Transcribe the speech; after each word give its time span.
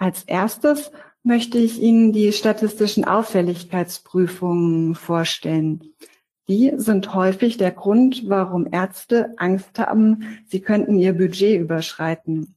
Als 0.00 0.22
erstes 0.22 0.92
möchte 1.22 1.58
ich 1.58 1.78
Ihnen 1.78 2.14
die 2.14 2.32
statistischen 2.32 3.04
Auffälligkeitsprüfungen 3.04 4.94
vorstellen. 4.94 5.92
Die 6.48 6.72
sind 6.76 7.12
häufig 7.12 7.58
der 7.58 7.70
Grund, 7.70 8.22
warum 8.26 8.66
Ärzte 8.72 9.34
Angst 9.36 9.78
haben, 9.78 10.38
sie 10.46 10.60
könnten 10.60 10.98
ihr 10.98 11.12
Budget 11.12 11.60
überschreiten. 11.60 12.56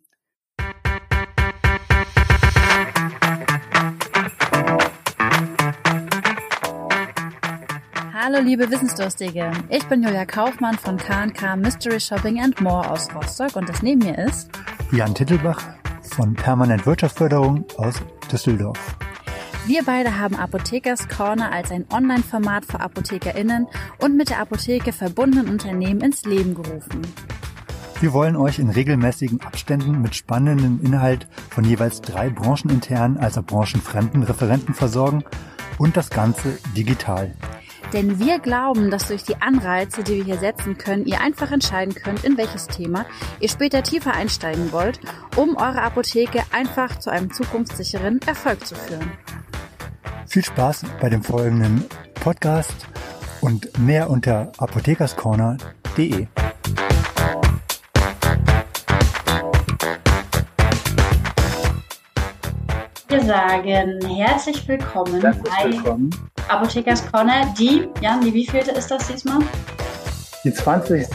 Hallo 8.13 8.39
liebe 8.41 8.71
Wissensdurstige, 8.71 9.51
ich 9.67 9.83
bin 9.89 10.01
Julia 10.01 10.25
Kaufmann 10.25 10.77
von 10.77 10.95
K&K 10.95 11.57
Mystery 11.57 11.99
Shopping 11.99 12.39
and 12.39 12.61
More 12.61 12.89
aus 12.89 13.13
Rostock 13.13 13.57
und 13.57 13.67
das 13.67 13.83
neben 13.83 13.99
mir 13.99 14.17
ist 14.17 14.49
Jan 14.93 15.13
Tittelbach 15.13 15.72
von 16.13 16.35
Permanent 16.35 16.85
Wirtschaftsförderung 16.85 17.65
aus 17.77 17.95
Düsseldorf. 18.31 18.95
Wir 19.65 19.83
beide 19.83 20.19
haben 20.19 20.35
Apothekers 20.35 21.07
Corner 21.09 21.51
als 21.51 21.71
ein 21.71 21.85
Online-Format 21.91 22.65
für 22.65 22.79
ApothekerInnen 22.79 23.67
und 23.97 24.15
mit 24.15 24.29
der 24.29 24.39
Apotheke 24.39 24.93
verbundenen 24.93 25.49
Unternehmen 25.49 26.01
ins 26.01 26.23
Leben 26.23 26.53
gerufen. 26.53 27.01
Wir 27.99 28.13
wollen 28.13 28.35
euch 28.35 28.59
in 28.59 28.69
regelmäßigen 28.69 29.41
Abständen 29.41 30.01
mit 30.01 30.13
spannendem 30.13 30.81
Inhalt 30.83 31.27
von 31.49 31.63
jeweils 31.63 32.01
drei 32.01 32.29
brancheninternen 32.29 33.17
als 33.17 33.37
auch 33.39 33.45
branchenfremden 33.45 34.21
Referenten 34.21 34.75
versorgen 34.75 35.23
und 35.79 35.97
das 35.97 36.11
Ganze 36.11 36.59
digital. 36.77 37.33
Denn 37.93 38.17
wir 38.17 38.39
glauben, 38.39 38.89
dass 38.89 39.07
durch 39.07 39.23
die 39.23 39.39
Anreize, 39.39 40.03
die 40.03 40.15
wir 40.15 40.23
hier 40.23 40.39
setzen 40.39 40.79
können, 40.79 41.05
ihr 41.05 41.21
einfach 41.21 41.51
entscheiden 41.51 41.93
könnt, 41.93 42.23
in 42.23 42.37
welches 42.37 42.65
Thema 42.65 43.05
ihr 43.39 43.49
später 43.49 43.83
tiefer 43.83 44.13
einsteigen 44.13 44.71
wollt, 44.71 44.99
um 45.35 45.55
eure 45.57 45.83
Apotheke 45.83 46.41
einfach 46.51 46.97
zu 46.97 47.11
einem 47.11 47.31
zukunftssicheren 47.31 48.19
Erfolg 48.25 48.65
zu 48.65 48.73
führen. 48.73 49.11
Viel 50.25 50.43
Spaß 50.43 50.85
bei 50.99 51.09
dem 51.09 51.21
folgenden 51.21 51.85
Podcast 52.15 52.87
und 53.41 53.77
mehr 53.77 54.09
unter 54.09 54.51
apothekerscorner.de. 54.57 56.27
Wir 63.07 63.21
sagen 63.21 63.99
herzlich 64.07 64.67
willkommen 64.67 65.21
Herzlich 65.21 65.53
bei 65.53 65.65
willkommen. 65.65 66.09
Apothekers 66.49 67.09
Corner. 67.11 67.53
Die, 67.57 67.87
Jan, 68.01 68.21
die 68.21 68.33
wievielte 68.33 68.71
ist 68.71 68.91
das 68.91 69.07
diesmal? 69.07 69.41
Die 70.43 70.53
20. 70.53 71.07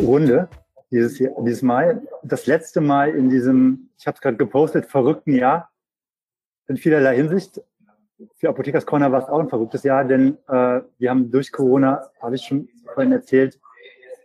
Runde 0.00 0.48
dieses, 0.90 1.18
Jahr, 1.18 1.32
dieses 1.40 1.62
Mal. 1.62 2.02
Das 2.22 2.46
letzte 2.46 2.80
Mal 2.80 3.10
in 3.10 3.28
diesem, 3.28 3.90
ich 3.98 4.06
habe 4.06 4.14
es 4.14 4.20
gerade 4.20 4.36
gepostet, 4.36 4.86
verrückten 4.86 5.34
Jahr. 5.34 5.70
In 6.68 6.76
vielerlei 6.76 7.16
Hinsicht. 7.16 7.60
Für 8.36 8.48
Apothekers 8.48 8.86
Corner 8.86 9.12
war 9.12 9.22
es 9.22 9.28
auch 9.28 9.40
ein 9.40 9.48
verrücktes 9.48 9.84
Jahr, 9.84 10.04
denn 10.04 10.38
äh, 10.48 10.80
wir 10.98 11.10
haben 11.10 11.30
durch 11.30 11.52
Corona, 11.52 12.10
habe 12.20 12.36
ich 12.36 12.42
schon 12.42 12.68
vorhin 12.92 13.12
erzählt, 13.12 13.58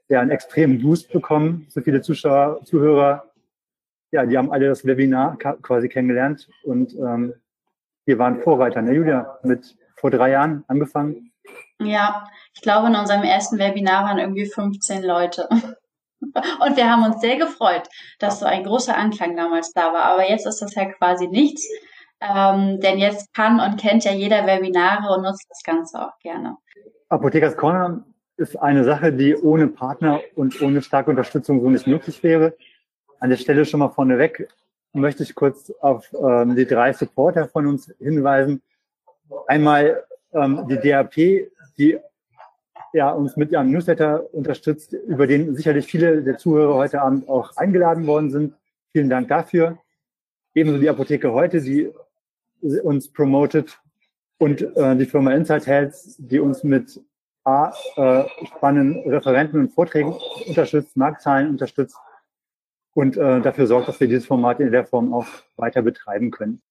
ja 0.09 0.19
einen 0.19 0.31
extremen 0.31 0.81
Boost 0.81 1.11
bekommen. 1.11 1.65
So 1.69 1.81
viele 1.81 2.01
Zuschauer, 2.01 2.63
Zuhörer, 2.65 3.31
ja, 4.11 4.25
die 4.25 4.37
haben 4.37 4.51
alle 4.51 4.67
das 4.67 4.85
Webinar 4.85 5.37
quasi 5.37 5.89
kennengelernt 5.89 6.49
und 6.63 6.93
ähm, 6.95 7.33
wir 8.05 8.19
waren 8.19 8.41
Vorreiter, 8.41 8.81
ne 8.81 8.93
Julia, 8.93 9.39
mit 9.43 9.75
vor 10.03 10.11
drei 10.11 10.31
Jahren 10.31 10.65
angefangen. 10.67 11.31
Ja, 11.79 12.27
ich 12.53 12.61
glaube, 12.61 12.87
in 12.87 12.95
unserem 12.95 13.23
ersten 13.23 13.57
Webinar 13.57 14.03
waren 14.03 14.19
irgendwie 14.19 14.45
15 14.45 15.01
Leute. 15.01 15.47
Und 15.49 16.75
wir 16.75 16.91
haben 16.91 17.05
uns 17.05 17.21
sehr 17.21 17.37
gefreut, 17.37 17.87
dass 18.19 18.41
so 18.41 18.45
ein 18.45 18.65
großer 18.65 18.97
Anklang 18.97 19.37
damals 19.37 19.71
da 19.71 19.93
war. 19.93 20.03
Aber 20.03 20.29
jetzt 20.29 20.45
ist 20.45 20.61
das 20.61 20.75
ja 20.75 20.91
quasi 20.91 21.27
nichts. 21.29 21.65
Ähm, 22.19 22.81
denn 22.81 22.97
jetzt 22.97 23.33
kann 23.33 23.61
und 23.61 23.79
kennt 23.79 24.03
ja 24.03 24.11
jeder 24.11 24.45
Webinare 24.45 25.13
und 25.13 25.23
nutzt 25.23 25.45
das 25.49 25.63
Ganze 25.63 26.01
auch 26.01 26.19
gerne. 26.19 26.57
Apothekers 27.07 27.55
Corner 27.55 28.03
ist 28.35 28.57
eine 28.57 28.83
Sache, 28.83 29.13
die 29.13 29.37
ohne 29.37 29.67
Partner 29.67 30.19
und 30.35 30.61
ohne 30.61 30.81
starke 30.81 31.11
Unterstützung 31.11 31.61
so 31.61 31.69
nicht 31.69 31.87
möglich 31.87 32.23
wäre. 32.23 32.57
An 33.21 33.29
der 33.29 33.37
Stelle 33.37 33.63
schon 33.63 33.79
mal 33.79 33.89
vorneweg 33.89 34.49
möchte 34.91 35.23
ich 35.23 35.33
kurz 35.33 35.71
auf 35.79 36.13
ähm, 36.13 36.57
die 36.57 36.65
drei 36.65 36.91
Supporter 36.91 37.47
von 37.47 37.67
uns 37.67 37.93
hinweisen. 37.99 38.61
Einmal 39.47 40.03
ähm, 40.33 40.67
die 40.67 40.89
DAP, 40.89 41.15
die 41.77 41.99
ja, 42.93 43.09
uns 43.11 43.35
mit 43.35 43.51
ihrem 43.51 43.71
Newsletter 43.71 44.33
unterstützt, 44.33 44.93
über 44.93 45.25
den 45.25 45.55
sicherlich 45.55 45.87
viele 45.87 46.21
der 46.21 46.37
Zuhörer 46.37 46.75
heute 46.75 47.01
Abend 47.01 47.27
auch 47.27 47.55
eingeladen 47.57 48.05
worden 48.05 48.29
sind. 48.29 48.53
Vielen 48.91 49.09
Dank 49.09 49.27
dafür. 49.27 49.79
Ebenso 50.53 50.79
die 50.79 50.89
Apotheke 50.89 51.33
heute, 51.33 51.61
die 51.61 51.91
uns 52.61 53.11
promotet 53.11 53.79
und 54.37 54.61
äh, 54.61 54.95
die 54.95 55.05
Firma 55.05 55.31
Insight 55.33 55.65
Health, 55.65 55.95
die 56.17 56.39
uns 56.39 56.63
mit 56.63 57.01
A, 57.43 57.73
äh, 57.97 58.23
spannenden 58.45 59.11
Referenten 59.11 59.59
und 59.59 59.73
Vorträgen 59.73 60.15
unterstützt, 60.47 60.95
Marktzahlen 60.95 61.49
unterstützt 61.49 61.97
und 62.93 63.17
äh, 63.17 63.41
dafür 63.41 63.67
sorgt, 63.67 63.87
dass 63.87 63.99
wir 63.99 64.07
dieses 64.07 64.25
Format 64.25 64.59
in 64.59 64.71
der 64.71 64.85
Form 64.85 65.13
auch 65.13 65.27
weiter 65.57 65.81
betreiben 65.81 66.31
können. 66.31 66.61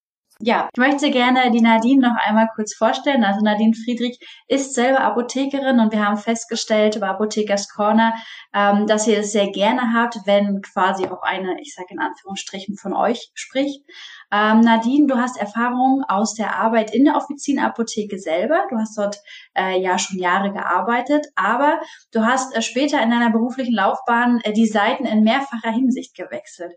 Ja, 0.44 0.68
ich 0.74 0.78
möchte 0.80 1.12
gerne 1.12 1.52
die 1.52 1.60
Nadine 1.60 2.08
noch 2.08 2.16
einmal 2.16 2.48
kurz 2.56 2.74
vorstellen. 2.74 3.22
Also 3.22 3.44
Nadine 3.44 3.74
Friedrich 3.74 4.18
ist 4.48 4.74
selber 4.74 5.02
Apothekerin 5.02 5.78
und 5.78 5.92
wir 5.92 6.04
haben 6.04 6.16
festgestellt 6.16 6.96
über 6.96 7.10
Apothekers 7.10 7.68
Corner, 7.68 8.12
ähm, 8.52 8.88
dass 8.88 9.06
ihr 9.06 9.20
es 9.20 9.30
sehr 9.30 9.52
gerne 9.52 9.92
habt, 9.94 10.18
wenn 10.24 10.60
quasi 10.60 11.06
auch 11.06 11.22
eine, 11.22 11.60
ich 11.60 11.72
sage 11.76 11.90
in 11.90 12.00
Anführungsstrichen, 12.00 12.76
von 12.76 12.92
euch 12.92 13.30
spricht. 13.34 13.84
Ähm, 14.32 14.62
Nadine, 14.62 15.06
du 15.06 15.16
hast 15.16 15.38
Erfahrung 15.38 16.02
aus 16.08 16.34
der 16.34 16.56
Arbeit 16.56 16.92
in 16.92 17.04
der 17.04 17.14
Offizienapotheke 17.14 18.18
selber. 18.18 18.66
Du 18.68 18.78
hast 18.78 18.98
dort 18.98 19.18
äh, 19.54 19.80
ja 19.80 19.96
schon 19.96 20.18
Jahre 20.18 20.52
gearbeitet, 20.52 21.24
aber 21.36 21.80
du 22.10 22.26
hast 22.26 22.52
äh, 22.56 22.62
später 22.62 23.00
in 23.00 23.10
deiner 23.10 23.30
beruflichen 23.30 23.74
Laufbahn 23.74 24.40
äh, 24.42 24.52
die 24.52 24.66
Seiten 24.66 25.04
in 25.04 25.22
mehrfacher 25.22 25.70
Hinsicht 25.70 26.16
gewechselt. 26.16 26.72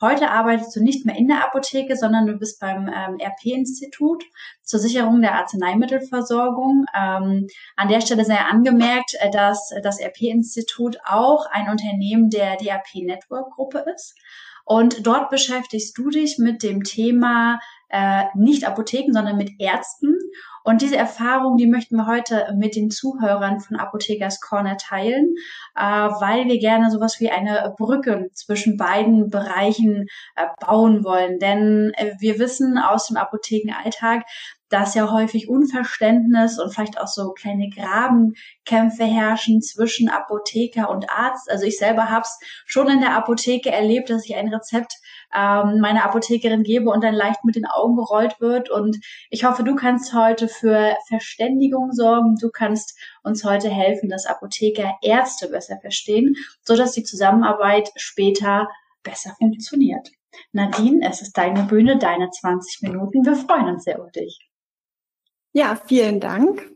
Heute 0.00 0.30
arbeitest 0.30 0.74
du 0.74 0.82
nicht 0.82 1.06
mehr 1.06 1.16
in 1.16 1.28
der 1.28 1.44
Apotheke, 1.44 1.96
sondern 1.96 2.26
du 2.26 2.36
bist 2.36 2.60
beim 2.60 2.88
ähm, 2.88 3.18
RP-Institut 3.20 4.24
zur 4.62 4.80
Sicherung 4.80 5.20
der 5.20 5.34
Arzneimittelversorgung. 5.36 6.86
Ähm, 6.94 7.46
an 7.76 7.88
der 7.88 8.00
Stelle 8.00 8.24
sei 8.24 8.36
angemerkt, 8.36 9.14
äh, 9.20 9.30
dass 9.30 9.72
das 9.82 10.00
RP-Institut 10.00 10.98
auch 11.06 11.46
ein 11.50 11.70
Unternehmen 11.70 12.28
der 12.28 12.56
DAP 12.56 12.94
Network 12.96 13.52
Gruppe 13.52 13.84
ist. 13.94 14.16
Und 14.64 15.06
dort 15.06 15.30
beschäftigst 15.30 15.96
du 15.96 16.10
dich 16.10 16.38
mit 16.38 16.62
dem 16.62 16.82
Thema 16.82 17.60
äh, 17.94 18.24
nicht 18.34 18.66
Apotheken, 18.66 19.12
sondern 19.12 19.36
mit 19.36 19.60
Ärzten. 19.60 20.18
Und 20.64 20.82
diese 20.82 20.96
Erfahrung, 20.96 21.58
die 21.58 21.68
möchten 21.68 21.94
wir 21.94 22.06
heute 22.06 22.52
mit 22.56 22.74
den 22.74 22.90
Zuhörern 22.90 23.60
von 23.60 23.76
Apothekers 23.76 24.40
Corner 24.40 24.76
teilen, 24.76 25.34
äh, 25.76 25.82
weil 25.82 26.46
wir 26.46 26.58
gerne 26.58 26.90
sowas 26.90 27.20
wie 27.20 27.30
eine 27.30 27.72
Brücke 27.78 28.30
zwischen 28.32 28.76
beiden 28.76 29.30
Bereichen 29.30 30.06
äh, 30.34 30.46
bauen 30.58 31.04
wollen. 31.04 31.38
Denn 31.38 31.92
äh, 31.96 32.14
wir 32.18 32.40
wissen 32.40 32.78
aus 32.78 33.06
dem 33.06 33.16
Apothekenalltag, 33.16 34.24
dass 34.74 34.96
ja 34.96 35.08
häufig 35.12 35.48
Unverständnis 35.48 36.58
und 36.58 36.74
vielleicht 36.74 37.00
auch 37.00 37.06
so 37.06 37.30
kleine 37.30 37.68
Grabenkämpfe 37.68 39.04
herrschen 39.04 39.62
zwischen 39.62 40.08
Apotheker 40.08 40.90
und 40.90 41.08
Arzt. 41.08 41.48
Also 41.48 41.64
ich 41.64 41.78
selber 41.78 42.10
habe 42.10 42.22
es 42.22 42.40
schon 42.66 42.90
in 42.90 42.98
der 42.98 43.14
Apotheke 43.14 43.70
erlebt, 43.70 44.10
dass 44.10 44.24
ich 44.24 44.34
ein 44.34 44.52
Rezept 44.52 44.94
ähm, 45.32 45.78
meiner 45.78 46.04
Apothekerin 46.04 46.64
gebe 46.64 46.90
und 46.90 47.04
dann 47.04 47.14
leicht 47.14 47.44
mit 47.44 47.54
den 47.54 47.66
Augen 47.66 47.94
gerollt 47.94 48.40
wird. 48.40 48.68
Und 48.68 48.98
ich 49.30 49.44
hoffe, 49.44 49.62
du 49.62 49.76
kannst 49.76 50.12
heute 50.12 50.48
für 50.48 50.96
Verständigung 51.06 51.92
sorgen. 51.92 52.34
Du 52.40 52.50
kannst 52.50 52.98
uns 53.22 53.44
heute 53.44 53.68
helfen, 53.68 54.08
dass 54.08 54.26
Apotheker 54.26 54.96
Ärzte 55.02 55.50
besser 55.50 55.78
verstehen, 55.80 56.34
so 56.62 56.76
dass 56.76 56.90
die 56.90 57.04
Zusammenarbeit 57.04 57.90
später 57.94 58.66
besser 59.04 59.36
funktioniert. 59.38 60.10
Nadine, 60.50 61.08
es 61.08 61.22
ist 61.22 61.38
deine 61.38 61.62
Bühne, 61.62 61.96
deine 61.96 62.28
20 62.28 62.82
Minuten. 62.82 63.24
Wir 63.24 63.36
freuen 63.36 63.68
uns 63.68 63.84
sehr 63.84 64.02
auf 64.02 64.10
dich. 64.10 64.40
Ja, 65.56 65.76
vielen 65.86 66.18
Dank. 66.18 66.68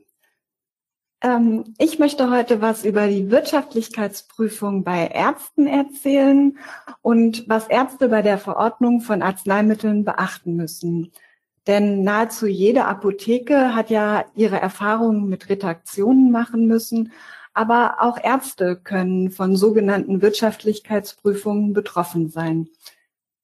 Ähm, 1.21 1.75
ich 1.79 1.99
möchte 1.99 2.31
heute 2.31 2.61
was 2.63 2.85
über 2.85 3.09
die 3.09 3.29
Wirtschaftlichkeitsprüfung 3.29 4.85
bei 4.85 5.09
Ärzten 5.09 5.67
erzählen 5.67 6.57
und 7.03 7.49
was 7.49 7.67
Ärzte 7.67 8.09
bei 8.09 8.23
der 8.23 8.39
Verordnung 8.39 9.01
von 9.01 9.21
Arzneimitteln 9.21 10.05
beachten 10.05 10.55
müssen. 10.55 11.11
Denn 11.67 12.05
nahezu 12.05 12.47
jede 12.47 12.85
Apotheke 12.85 13.75
hat 13.75 13.91
ja 13.91 14.25
ihre 14.37 14.61
Erfahrungen 14.61 15.29
mit 15.29 15.49
Redaktionen 15.49 16.31
machen 16.31 16.69
müssen, 16.69 17.11
aber 17.55 17.97
auch 18.01 18.23
Ärzte 18.23 18.77
können 18.77 19.33
von 19.33 19.57
sogenannten 19.57 20.23
Wirtschaftlichkeitsprüfungen 20.23 21.73
betroffen 21.73 22.29
sein. 22.29 22.69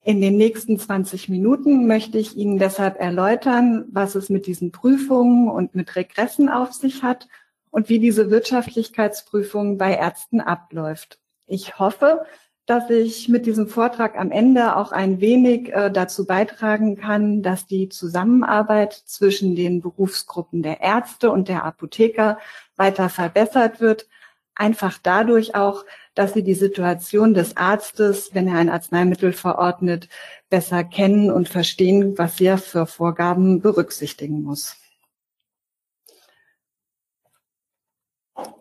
In 0.04 0.20
den 0.20 0.36
nächsten 0.36 0.78
20 0.78 1.30
Minuten 1.30 1.86
möchte 1.86 2.18
ich 2.18 2.36
Ihnen 2.36 2.58
deshalb 2.58 3.00
erläutern, 3.00 3.86
was 3.90 4.14
es 4.14 4.28
mit 4.28 4.46
diesen 4.46 4.70
Prüfungen 4.70 5.48
und 5.48 5.74
mit 5.74 5.96
Regressen 5.96 6.50
auf 6.50 6.74
sich 6.74 7.02
hat 7.02 7.26
und 7.70 7.88
wie 7.88 7.98
diese 7.98 8.30
Wirtschaftlichkeitsprüfung 8.30 9.78
bei 9.78 9.94
Ärzten 9.94 10.42
abläuft. 10.42 11.20
Ich 11.46 11.78
hoffe, 11.78 12.26
dass 12.66 12.90
ich 12.90 13.30
mit 13.30 13.46
diesem 13.46 13.66
Vortrag 13.66 14.18
am 14.18 14.30
Ende 14.30 14.76
auch 14.76 14.92
ein 14.92 15.22
wenig 15.22 15.72
äh, 15.72 15.90
dazu 15.90 16.26
beitragen 16.26 16.96
kann, 16.96 17.42
dass 17.42 17.66
die 17.66 17.88
Zusammenarbeit 17.88 18.92
zwischen 18.92 19.56
den 19.56 19.80
Berufsgruppen 19.80 20.62
der 20.62 20.82
Ärzte 20.82 21.30
und 21.30 21.48
der 21.48 21.64
Apotheker 21.64 22.38
weiter 22.76 23.08
verbessert 23.08 23.80
wird. 23.80 24.06
Einfach 24.54 24.98
dadurch 25.02 25.54
auch, 25.54 25.84
dass 26.14 26.32
sie 26.34 26.44
die 26.44 26.54
Situation 26.54 27.34
des 27.34 27.56
Arztes, 27.56 28.34
wenn 28.34 28.46
er 28.46 28.58
ein 28.58 28.68
Arzneimittel 28.68 29.32
verordnet, 29.32 30.08
besser 30.48 30.84
kennen 30.84 31.32
und 31.32 31.48
verstehen, 31.48 32.16
was 32.18 32.40
er 32.40 32.58
für 32.58 32.86
Vorgaben 32.86 33.60
berücksichtigen 33.60 34.42
muss. 34.42 34.76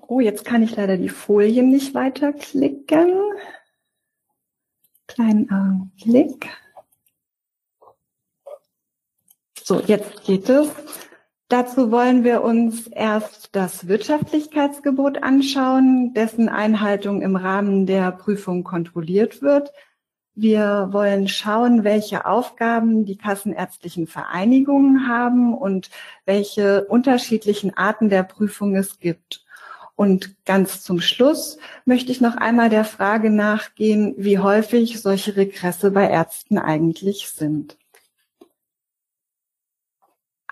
Oh, 0.08 0.20
jetzt 0.20 0.46
kann 0.46 0.64
ich 0.64 0.76
leider 0.76 0.98
die 0.98 1.10
Folien 1.10 1.70
nicht 1.70 1.94
weiterklicken. 1.94 3.12
Kleinen 5.08 5.50
Augenblick. 5.52 6.50
So, 9.64 9.80
jetzt 9.82 10.24
geht 10.26 10.50
es. 10.50 10.70
Dazu 11.54 11.92
wollen 11.92 12.24
wir 12.24 12.42
uns 12.42 12.88
erst 12.88 13.56
das 13.56 13.88
Wirtschaftlichkeitsgebot 13.88 15.22
anschauen, 15.22 16.12
dessen 16.16 16.50
Einhaltung 16.50 17.22
im 17.22 17.36
Rahmen 17.36 17.86
der 17.86 18.12
Prüfung 18.12 18.64
kontrolliert 18.64 19.44
wird. 19.44 19.72
Wir 20.34 20.90
wollen 20.90 21.28
schauen, 21.28 21.84
welche 21.84 22.26
Aufgaben 22.26 23.06
die 23.06 23.18
kassenärztlichen 23.18 24.08
Vereinigungen 24.08 25.08
haben 25.08 25.54
und 25.54 25.92
welche 26.26 26.86
unterschiedlichen 26.86 27.78
Arten 27.78 28.10
der 28.10 28.24
Prüfung 28.24 28.76
es 28.76 28.98
gibt. 28.98 29.46
Und 29.94 30.36
ganz 30.46 30.82
zum 30.82 31.02
Schluss 31.02 31.60
möchte 31.86 32.12
ich 32.12 32.20
noch 32.20 32.36
einmal 32.36 32.72
der 32.72 32.84
Frage 32.84 33.30
nachgehen, 33.30 34.16
wie 34.18 34.40
häufig 34.40 35.00
solche 35.04 35.36
Regresse 35.36 35.92
bei 35.92 36.10
Ärzten 36.10 36.58
eigentlich 36.58 37.30
sind. 37.30 37.78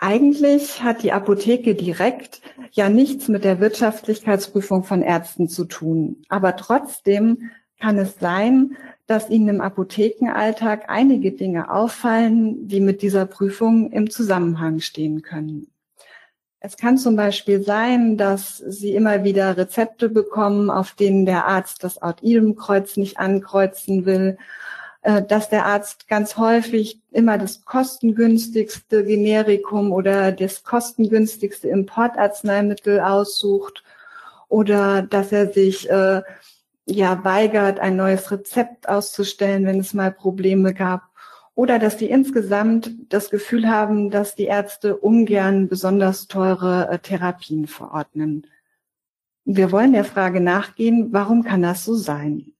Eigentlich 0.03 0.81
hat 0.81 1.03
die 1.03 1.11
Apotheke 1.11 1.75
direkt 1.75 2.41
ja 2.71 2.89
nichts 2.89 3.27
mit 3.27 3.43
der 3.43 3.59
Wirtschaftlichkeitsprüfung 3.59 4.83
von 4.83 5.03
Ärzten 5.03 5.47
zu 5.47 5.65
tun. 5.65 6.23
Aber 6.27 6.55
trotzdem 6.55 7.51
kann 7.79 7.99
es 7.99 8.17
sein, 8.19 8.75
dass 9.05 9.29
Ihnen 9.29 9.47
im 9.47 9.61
Apothekenalltag 9.61 10.85
einige 10.89 11.33
Dinge 11.33 11.69
auffallen, 11.69 12.67
die 12.67 12.79
mit 12.79 13.03
dieser 13.03 13.27
Prüfung 13.27 13.91
im 13.91 14.09
Zusammenhang 14.09 14.79
stehen 14.79 15.21
können. 15.21 15.67
Es 16.59 16.77
kann 16.77 16.97
zum 16.97 17.15
Beispiel 17.15 17.61
sein, 17.61 18.17
dass 18.17 18.57
Sie 18.57 18.93
immer 18.93 19.23
wieder 19.23 19.55
Rezepte 19.55 20.09
bekommen, 20.09 20.71
auf 20.71 20.93
denen 20.93 21.27
der 21.27 21.45
Arzt 21.45 21.83
das 21.83 22.01
Aut-Idem-Kreuz 22.01 22.97
nicht 22.97 23.19
ankreuzen 23.19 24.07
will, 24.07 24.39
dass 25.01 25.49
der 25.49 25.65
Arzt 25.65 26.07
ganz 26.07 26.37
häufig 26.37 27.01
immer 27.11 27.37
das 27.39 27.65
kostengünstigste 27.65 29.03
Generikum 29.03 29.91
oder 29.91 30.31
das 30.31 30.63
kostengünstigste 30.63 31.69
Importarzneimittel 31.69 32.99
aussucht 32.99 33.83
oder 34.47 35.01
dass 35.01 35.31
er 35.31 35.51
sich 35.51 35.89
äh, 35.89 36.21
ja 36.85 37.23
weigert, 37.23 37.79
ein 37.79 37.95
neues 37.95 38.29
Rezept 38.31 38.87
auszustellen, 38.89 39.65
wenn 39.65 39.79
es 39.79 39.93
mal 39.93 40.11
Probleme 40.11 40.73
gab 40.73 41.03
oder 41.55 41.79
dass 41.79 41.97
die 41.97 42.09
insgesamt 42.09 42.91
das 43.09 43.29
Gefühl 43.29 43.69
haben, 43.69 44.09
dass 44.09 44.35
die 44.35 44.45
Ärzte 44.45 44.97
ungern 44.97 45.67
besonders 45.67 46.27
teure 46.27 46.89
äh, 46.89 46.99
Therapien 46.99 47.67
verordnen. 47.67 48.47
Wir 49.45 49.71
wollen 49.71 49.93
der 49.93 50.05
Frage 50.05 50.39
nachgehen, 50.39 51.11
warum 51.11 51.43
kann 51.43 51.61
das 51.61 51.83
so 51.83 51.95
sein? 51.95 52.53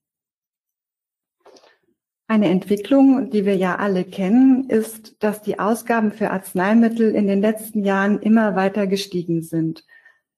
Eine 2.31 2.47
Entwicklung, 2.47 3.29
die 3.29 3.45
wir 3.45 3.57
ja 3.57 3.75
alle 3.75 4.05
kennen, 4.05 4.69
ist, 4.69 5.21
dass 5.21 5.41
die 5.41 5.59
Ausgaben 5.59 6.13
für 6.13 6.31
Arzneimittel 6.31 7.13
in 7.13 7.27
den 7.27 7.41
letzten 7.41 7.83
Jahren 7.83 8.19
immer 8.19 8.55
weiter 8.55 8.87
gestiegen 8.87 9.41
sind. 9.41 9.83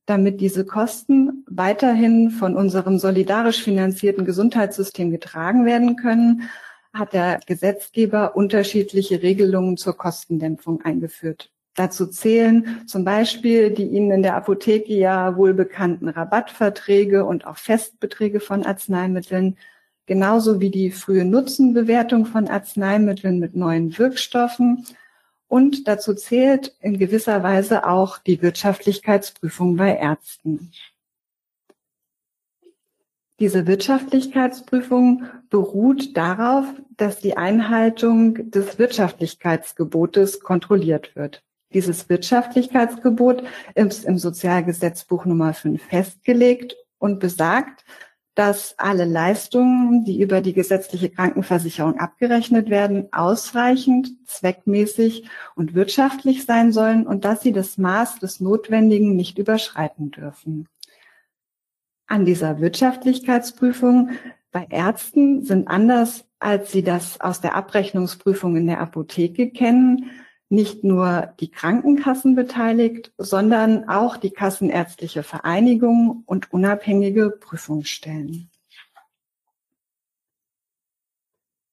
Damit 0.08 0.42
diese 0.42 0.66
Kosten 0.66 1.46
weiterhin 1.48 2.32
von 2.32 2.58
unserem 2.58 2.98
solidarisch 2.98 3.62
finanzierten 3.62 4.26
Gesundheitssystem 4.26 5.12
getragen 5.12 5.68
werden 5.68 5.96
können, 5.96 6.50
hat 6.96 7.14
der 7.14 7.40
Gesetzgeber 7.46 8.36
unterschiedliche 8.36 9.22
Regelungen 9.22 9.78
zur 9.78 9.96
Kostendämpfung 9.96 10.82
eingeführt. 10.82 11.52
Dazu 11.76 12.08
zählen 12.08 12.82
zum 12.88 13.06
Beispiel 13.06 13.70
die 13.70 13.86
Ihnen 13.86 14.10
in 14.10 14.24
der 14.24 14.36
Apotheke 14.36 14.96
ja 14.96 15.38
wohl 15.38 15.54
bekannten 15.54 16.10
Rabattverträge 16.10 17.24
und 17.24 17.46
auch 17.46 17.58
Festbeträge 17.58 18.40
von 18.40 18.66
Arzneimitteln, 18.66 19.58
genauso 20.06 20.60
wie 20.60 20.70
die 20.70 20.92
frühe 20.92 21.26
Nutzenbewertung 21.26 22.26
von 22.26 22.48
Arzneimitteln 22.48 23.40
mit 23.40 23.56
neuen 23.56 23.98
Wirkstoffen. 23.98 24.86
Und 25.48 25.88
dazu 25.88 26.14
zählt 26.14 26.76
in 26.82 26.98
gewisser 26.98 27.44
Weise 27.44 27.88
auch 27.88 28.18
die 28.18 28.42
Wirtschaftlichkeitsprüfung 28.42 29.76
bei 29.76 29.96
Ärzten. 29.96 30.72
Diese 33.40 33.68
Wirtschaftlichkeitsprüfung 33.68 35.26
beruht 35.50 36.16
darauf, 36.16 36.66
dass 36.96 37.20
die 37.20 37.36
Einhaltung 37.36 38.52
des 38.52 38.80
Wirtschaftlichkeitsgebotes 38.80 40.40
kontrolliert 40.40 41.16
wird. 41.16 41.44
Dieses 41.74 42.08
Wirtschaftlichkeitsgebot 42.08 43.44
ist 43.74 44.06
im 44.06 44.18
Sozialgesetzbuch 44.18 45.26
Nummer 45.26 45.54
5 45.54 45.82
festgelegt 45.82 46.76
und 47.00 47.20
besagt, 47.20 47.84
dass 48.36 48.74
alle 48.78 49.06
Leistungen, 49.06 50.06
die 50.06 50.22
über 50.22 50.42
die 50.42 50.54
gesetzliche 50.54 51.10
Krankenversicherung 51.10 52.00
abgerechnet 52.00 52.70
werden, 52.70 53.10
ausreichend, 53.12 54.10
zweckmäßig 54.26 55.30
und 55.56 55.76
wirtschaftlich 55.76 56.46
sein 56.46 56.72
sollen 56.72 57.06
und 57.06 57.26
dass 57.26 57.42
sie 57.42 57.52
das 57.52 57.78
Maß 57.78 58.20
des 58.20 58.40
Notwendigen 58.40 59.16
nicht 59.16 59.38
überschreiten 59.38 60.10
dürfen. 60.10 60.68
An 62.08 62.26
dieser 62.26 62.60
Wirtschaftlichkeitsprüfung 62.60 64.12
bei 64.52 64.68
Ärzten 64.70 65.44
sind 65.44 65.68
anders, 65.68 66.26
als 66.40 66.72
Sie 66.72 66.84
das 66.84 67.20
aus 67.22 67.42
der 67.42 67.56
Abrechnungsprüfung 67.56 68.56
in 68.56 68.68
der 68.68 68.82
Apotheke 68.82 69.50
kennen, 69.50 70.12
nicht 70.54 70.84
nur 70.84 71.34
die 71.40 71.50
Krankenkassen 71.50 72.36
beteiligt, 72.36 73.12
sondern 73.18 73.90
auch 73.90 74.18
die 74.18 74.30
Kassenärztliche 74.30 75.24
Vereinigung 75.24 76.24
und 76.28 76.54
unabhängige 76.54 77.32
Prüfungsstellen. 77.32 78.50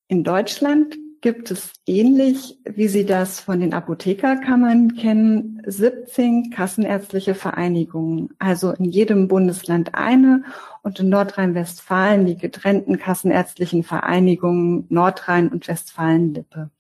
In 0.09 0.25
Deutschland 0.25 0.97
gibt 1.21 1.51
es 1.51 1.75
ähnlich, 1.87 2.59
wie 2.65 2.89
Sie 2.89 3.05
das 3.05 3.41
von 3.41 3.61
den 3.61 3.75
Apothekerkammern 3.75 4.97
kennen, 4.97 5.63
17 5.67 6.51
kassenärztliche 6.51 7.35
Vereinigungen, 7.35 8.31
also 8.39 8.73
in 8.73 8.87
jedem 8.87 9.29
Bundesland 9.29 9.95
eine 9.95 10.45
und 10.83 10.99
in 10.99 11.11
Nordrhein-Westfalen 11.11 12.25
die 12.25 12.39
getrennten 12.39 12.99
kassenärztlichen 12.99 13.85
Vereinigungen 13.85 14.87
Nordrhein 14.89 15.49
und 15.49 15.69
Westfalen-Lippe. 15.69 16.71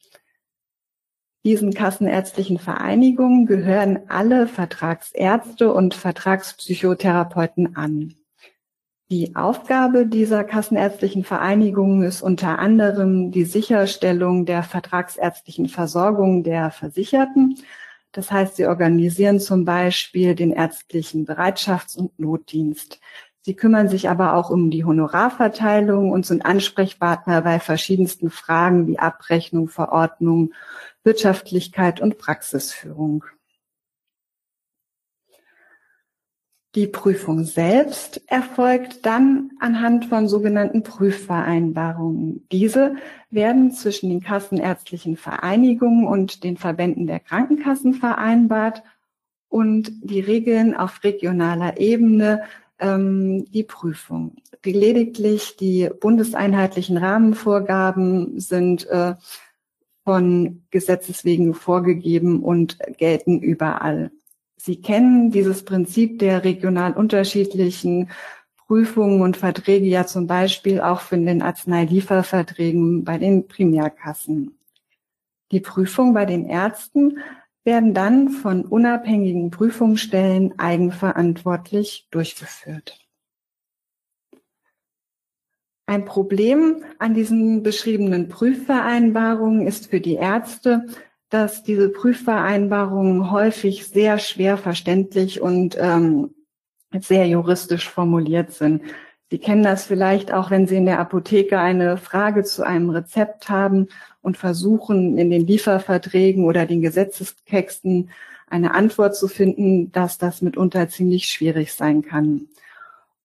Diesen 1.42 1.72
kassenärztlichen 1.72 2.58
Vereinigungen 2.58 3.46
gehören 3.46 4.00
alle 4.08 4.46
Vertragsärzte 4.46 5.72
und 5.72 5.94
Vertragspsychotherapeuten 5.94 7.76
an. 7.76 8.14
Die 9.10 9.34
Aufgabe 9.34 10.06
dieser 10.06 10.44
kassenärztlichen 10.44 11.24
Vereinigungen 11.24 12.02
ist 12.02 12.20
unter 12.20 12.58
anderem 12.58 13.32
die 13.32 13.44
Sicherstellung 13.44 14.44
der 14.44 14.62
vertragsärztlichen 14.62 15.68
Versorgung 15.68 16.44
der 16.44 16.70
Versicherten. 16.70 17.56
Das 18.12 18.30
heißt, 18.30 18.56
sie 18.56 18.66
organisieren 18.66 19.40
zum 19.40 19.64
Beispiel 19.64 20.34
den 20.34 20.52
ärztlichen 20.52 21.26
Bereitschafts- 21.26 21.96
und 21.96 22.18
Notdienst. 22.18 23.00
Sie 23.42 23.54
kümmern 23.54 23.88
sich 23.88 24.10
aber 24.10 24.34
auch 24.34 24.50
um 24.50 24.70
die 24.70 24.84
Honorarverteilung 24.84 26.10
und 26.10 26.26
sind 26.26 26.44
Ansprechpartner 26.44 27.40
bei 27.40 27.58
verschiedensten 27.58 28.30
Fragen 28.30 28.86
wie 28.86 28.98
Abrechnung, 28.98 29.68
Verordnung, 29.68 30.52
Wirtschaftlichkeit 31.04 32.00
und 32.00 32.18
Praxisführung. 32.18 33.24
Die 36.76 36.86
Prüfung 36.86 37.42
selbst 37.42 38.22
erfolgt 38.28 39.04
dann 39.04 39.50
anhand 39.58 40.04
von 40.04 40.28
sogenannten 40.28 40.84
Prüfvereinbarungen. 40.84 42.46
Diese 42.52 42.94
werden 43.28 43.72
zwischen 43.72 44.08
den 44.08 44.20
kassenärztlichen 44.20 45.16
Vereinigungen 45.16 46.06
und 46.06 46.44
den 46.44 46.56
Verbänden 46.56 47.08
der 47.08 47.18
Krankenkassen 47.18 47.94
vereinbart 47.94 48.84
und 49.48 49.90
die 50.00 50.20
regeln 50.20 50.76
auf 50.76 51.02
regionaler 51.02 51.80
Ebene 51.80 52.44
ähm, 52.78 53.44
die 53.50 53.64
Prüfung. 53.64 54.36
Lediglich 54.64 55.56
die 55.56 55.90
bundeseinheitlichen 56.00 56.98
Rahmenvorgaben 56.98 58.38
sind 58.38 58.86
äh, 58.88 59.14
von 60.10 60.64
Gesetzes 60.72 61.24
wegen 61.24 61.54
vorgegeben 61.54 62.42
und 62.42 62.78
gelten 62.98 63.38
überall. 63.38 64.10
Sie 64.56 64.80
kennen 64.80 65.30
dieses 65.30 65.64
Prinzip 65.64 66.18
der 66.18 66.42
regional 66.42 66.94
unterschiedlichen 66.94 68.10
Prüfungen 68.56 69.22
und 69.22 69.36
Verträge 69.36 69.86
ja 69.86 70.06
zum 70.06 70.26
Beispiel 70.26 70.80
auch 70.80 71.00
für 71.00 71.16
den 71.16 71.42
Arzneilieferverträgen 71.42 73.04
bei 73.04 73.18
den 73.18 73.46
Primärkassen. 73.46 74.58
Die 75.52 75.60
Prüfungen 75.60 76.12
bei 76.12 76.26
den 76.26 76.44
Ärzten 76.44 77.18
werden 77.62 77.94
dann 77.94 78.30
von 78.30 78.64
unabhängigen 78.64 79.52
Prüfungsstellen 79.52 80.58
eigenverantwortlich 80.58 82.08
durchgeführt. 82.10 82.98
Ein 85.90 86.04
Problem 86.04 86.84
an 87.00 87.14
diesen 87.14 87.64
beschriebenen 87.64 88.28
Prüfvereinbarungen 88.28 89.66
ist 89.66 89.90
für 89.90 89.98
die 89.98 90.14
Ärzte, 90.14 90.86
dass 91.30 91.64
diese 91.64 91.88
Prüfvereinbarungen 91.88 93.32
häufig 93.32 93.88
sehr 93.88 94.20
schwer 94.20 94.56
verständlich 94.56 95.40
und 95.40 95.76
ähm, 95.80 96.30
sehr 96.96 97.26
juristisch 97.26 97.88
formuliert 97.88 98.52
sind. 98.52 98.82
Sie 99.32 99.38
kennen 99.38 99.64
das 99.64 99.84
vielleicht 99.84 100.32
auch, 100.32 100.52
wenn 100.52 100.68
Sie 100.68 100.76
in 100.76 100.86
der 100.86 101.00
Apotheke 101.00 101.58
eine 101.58 101.96
Frage 101.96 102.44
zu 102.44 102.64
einem 102.64 102.90
Rezept 102.90 103.48
haben 103.48 103.88
und 104.22 104.36
versuchen, 104.36 105.18
in 105.18 105.28
den 105.28 105.44
Lieferverträgen 105.44 106.44
oder 106.44 106.66
den 106.66 106.82
Gesetzestexten 106.82 108.10
eine 108.48 108.74
Antwort 108.74 109.16
zu 109.16 109.26
finden, 109.26 109.90
dass 109.90 110.18
das 110.18 110.40
mitunter 110.40 110.88
ziemlich 110.88 111.26
schwierig 111.26 111.72
sein 111.72 112.02
kann. 112.02 112.46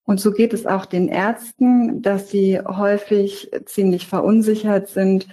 Und 0.06 0.20
so 0.20 0.32
geht 0.32 0.54
es 0.54 0.66
auch 0.66 0.86
den 0.86 1.08
Ärzten, 1.08 2.02
dass 2.02 2.30
sie 2.30 2.60
häufig 2.60 3.52
ziemlich 3.66 4.08
verunsichert 4.08 4.88
sind, 4.88 5.28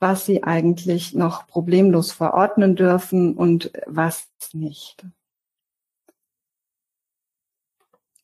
was 0.00 0.26
sie 0.26 0.42
eigentlich 0.42 1.14
noch 1.14 1.46
problemlos 1.46 2.12
verordnen 2.12 2.74
dürfen 2.74 3.34
und 3.34 3.70
was 3.86 4.28
nicht. 4.52 5.04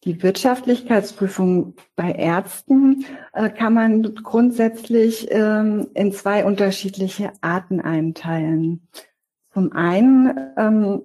Die 0.04 0.22
Wirtschaftlichkeitsprüfung 0.22 1.74
bei 1.94 2.12
Ärzten 2.12 3.04
äh, 3.34 3.50
kann 3.50 3.74
man 3.74 4.14
grundsätzlich 4.14 5.28
ähm, 5.30 5.88
in 5.92 6.12
zwei 6.12 6.46
unterschiedliche 6.46 7.32
Arten 7.42 7.82
einteilen. 7.82 8.88
Zum 9.52 9.72
einen 9.72 10.52
ähm, 10.56 11.02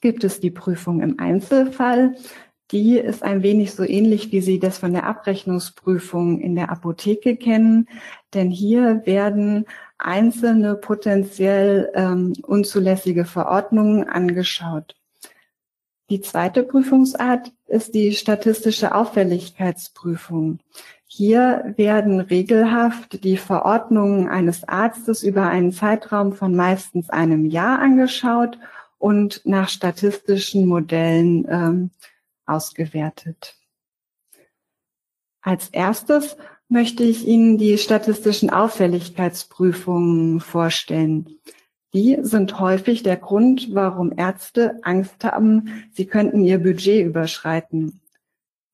gibt 0.00 0.22
es 0.22 0.38
die 0.38 0.52
Prüfung 0.52 1.00
im 1.00 1.18
Einzelfall. 1.18 2.14
Die 2.70 2.98
ist 2.98 3.22
ein 3.22 3.42
wenig 3.42 3.72
so 3.72 3.82
ähnlich, 3.82 4.30
wie 4.30 4.42
Sie 4.42 4.58
das 4.58 4.78
von 4.78 4.92
der 4.92 5.06
Abrechnungsprüfung 5.06 6.40
in 6.40 6.54
der 6.54 6.70
Apotheke 6.70 7.36
kennen. 7.36 7.88
Denn 8.34 8.50
hier 8.50 9.06
werden 9.06 9.64
einzelne 9.96 10.74
potenziell 10.74 11.90
ähm, 11.94 12.34
unzulässige 12.42 13.24
Verordnungen 13.24 14.08
angeschaut. 14.08 14.94
Die 16.10 16.20
zweite 16.20 16.62
Prüfungsart 16.62 17.52
ist 17.66 17.94
die 17.94 18.14
statistische 18.14 18.94
Auffälligkeitsprüfung. 18.94 20.58
Hier 21.06 21.74
werden 21.76 22.20
regelhaft 22.20 23.24
die 23.24 23.38
Verordnungen 23.38 24.28
eines 24.28 24.66
Arztes 24.68 25.22
über 25.22 25.48
einen 25.48 25.72
Zeitraum 25.72 26.32
von 26.34 26.54
meistens 26.54 27.08
einem 27.08 27.46
Jahr 27.46 27.78
angeschaut 27.78 28.58
und 28.98 29.42
nach 29.44 29.68
statistischen 29.68 30.66
Modellen 30.66 31.46
ähm, 31.48 31.90
ausgewertet. 32.48 33.56
Als 35.40 35.68
erstes 35.68 36.36
möchte 36.68 37.02
ich 37.04 37.26
Ihnen 37.26 37.58
die 37.58 37.78
statistischen 37.78 38.50
Auffälligkeitsprüfungen 38.50 40.40
vorstellen. 40.40 41.38
Die 41.94 42.18
sind 42.20 42.60
häufig 42.60 43.02
der 43.02 43.16
Grund, 43.16 43.74
warum 43.74 44.12
Ärzte 44.16 44.78
Angst 44.82 45.24
haben, 45.24 45.88
sie 45.92 46.06
könnten 46.06 46.44
ihr 46.44 46.58
Budget 46.58 47.06
überschreiten. 47.06 48.00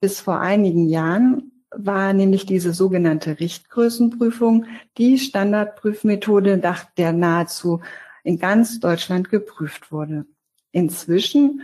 Bis 0.01 0.21
vor 0.21 0.41
einigen 0.41 0.89
Jahren 0.89 1.53
war 1.71 2.13
nämlich 2.13 2.45
diese 2.47 2.73
sogenannte 2.73 3.39
Richtgrößenprüfung 3.39 4.67
die 4.99 5.19
Standardprüfmethode, 5.19 6.57
nach 6.57 6.85
der 6.97 7.13
nahezu 7.13 7.81
in 8.25 8.39
ganz 8.39 8.81
Deutschland 8.81 9.31
geprüft 9.31 9.93
wurde. 9.93 10.27
Inzwischen 10.73 11.63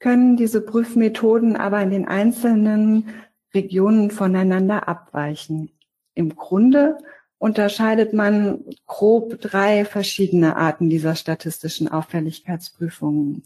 können 0.00 0.36
diese 0.36 0.60
Prüfmethoden 0.62 1.56
aber 1.56 1.80
in 1.82 1.90
den 1.90 2.08
einzelnen 2.08 3.10
Regionen 3.54 4.10
voneinander 4.10 4.88
abweichen. 4.88 5.70
Im 6.14 6.34
Grunde 6.34 6.98
unterscheidet 7.38 8.12
man 8.12 8.64
grob 8.86 9.40
drei 9.40 9.84
verschiedene 9.84 10.56
Arten 10.56 10.90
dieser 10.90 11.14
statistischen 11.14 11.88
Auffälligkeitsprüfungen. 11.88 13.44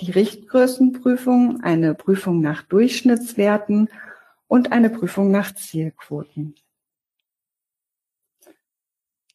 Die 0.00 0.10
Richtgrößenprüfung, 0.10 1.62
eine 1.62 1.94
Prüfung 1.94 2.40
nach 2.40 2.62
Durchschnittswerten 2.62 3.88
und 4.46 4.72
eine 4.72 4.90
Prüfung 4.90 5.30
nach 5.30 5.54
Zielquoten. 5.54 6.54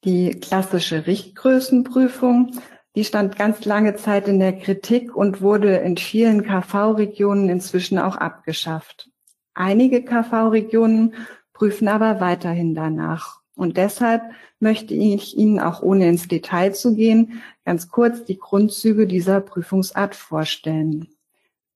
Die 0.03 0.39
klassische 0.39 1.05
Richtgrößenprüfung, 1.07 2.59
die 2.95 3.03
stand 3.05 3.37
ganz 3.37 3.63
lange 3.65 3.95
Zeit 3.95 4.27
in 4.27 4.39
der 4.39 4.53
Kritik 4.53 5.15
und 5.15 5.41
wurde 5.41 5.77
in 5.77 5.97
vielen 5.97 6.43
KV-Regionen 6.43 7.49
inzwischen 7.49 7.97
auch 7.97 8.17
abgeschafft. 8.17 9.09
Einige 9.53 10.03
KV-Regionen 10.03 11.13
prüfen 11.53 11.87
aber 11.87 12.19
weiterhin 12.19 12.75
danach. 12.75 13.39
Und 13.55 13.77
deshalb 13.77 14.23
möchte 14.59 14.93
ich 14.93 15.37
Ihnen 15.37 15.59
auch 15.59 15.81
ohne 15.81 16.07
ins 16.09 16.27
Detail 16.27 16.73
zu 16.73 16.95
gehen, 16.95 17.41
ganz 17.65 17.89
kurz 17.89 18.25
die 18.25 18.37
Grundzüge 18.37 19.07
dieser 19.07 19.41
Prüfungsart 19.41 20.15
vorstellen. 20.15 21.07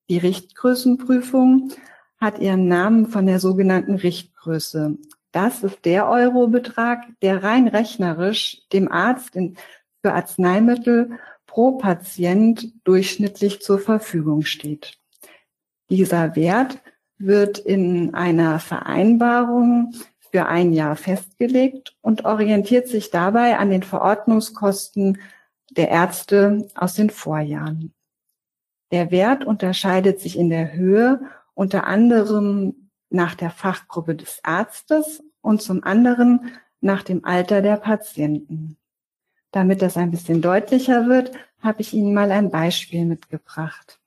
Die 0.08 0.18
Richtgrößenprüfung 0.18 1.72
hat 2.18 2.38
ihren 2.38 2.68
Namen 2.68 3.06
von 3.06 3.26
der 3.26 3.40
sogenannten 3.40 3.94
Richtgröße. 3.94 4.96
Das 5.32 5.62
ist 5.62 5.84
der 5.84 6.08
Eurobetrag, 6.08 7.04
der 7.22 7.42
rein 7.42 7.68
rechnerisch 7.68 8.62
dem 8.72 8.90
Arzt 8.90 9.36
in, 9.36 9.56
für 10.06 10.14
Arzneimittel 10.14 11.18
pro 11.46 11.72
Patient 11.72 12.72
durchschnittlich 12.84 13.60
zur 13.60 13.80
Verfügung 13.80 14.42
steht. 14.42 15.00
Dieser 15.90 16.36
Wert 16.36 16.78
wird 17.18 17.58
in 17.58 18.14
einer 18.14 18.60
Vereinbarung 18.60 19.94
für 20.30 20.46
ein 20.46 20.72
Jahr 20.72 20.94
festgelegt 20.94 21.96
und 22.02 22.24
orientiert 22.24 22.86
sich 22.86 23.10
dabei 23.10 23.58
an 23.58 23.70
den 23.70 23.82
Verordnungskosten 23.82 25.18
der 25.70 25.88
Ärzte 25.88 26.68
aus 26.76 26.94
den 26.94 27.10
Vorjahren. 27.10 27.92
Der 28.92 29.10
Wert 29.10 29.44
unterscheidet 29.44 30.20
sich 30.20 30.38
in 30.38 30.50
der 30.50 30.72
Höhe 30.72 31.20
unter 31.54 31.84
anderem 31.88 32.90
nach 33.10 33.34
der 33.34 33.50
Fachgruppe 33.50 34.14
des 34.14 34.38
Arztes 34.44 35.20
und 35.40 35.62
zum 35.62 35.82
anderen 35.82 36.52
nach 36.80 37.02
dem 37.02 37.24
Alter 37.24 37.60
der 37.60 37.76
Patienten. 37.76 38.78
Damit 39.52 39.82
das 39.82 39.96
ein 39.96 40.10
bisschen 40.10 40.42
deutlicher 40.42 41.08
wird, 41.08 41.32
habe 41.60 41.82
ich 41.82 41.94
Ihnen 41.94 42.14
mal 42.14 42.30
ein 42.30 42.50
Beispiel 42.50 43.04
mitgebracht. 43.04 44.00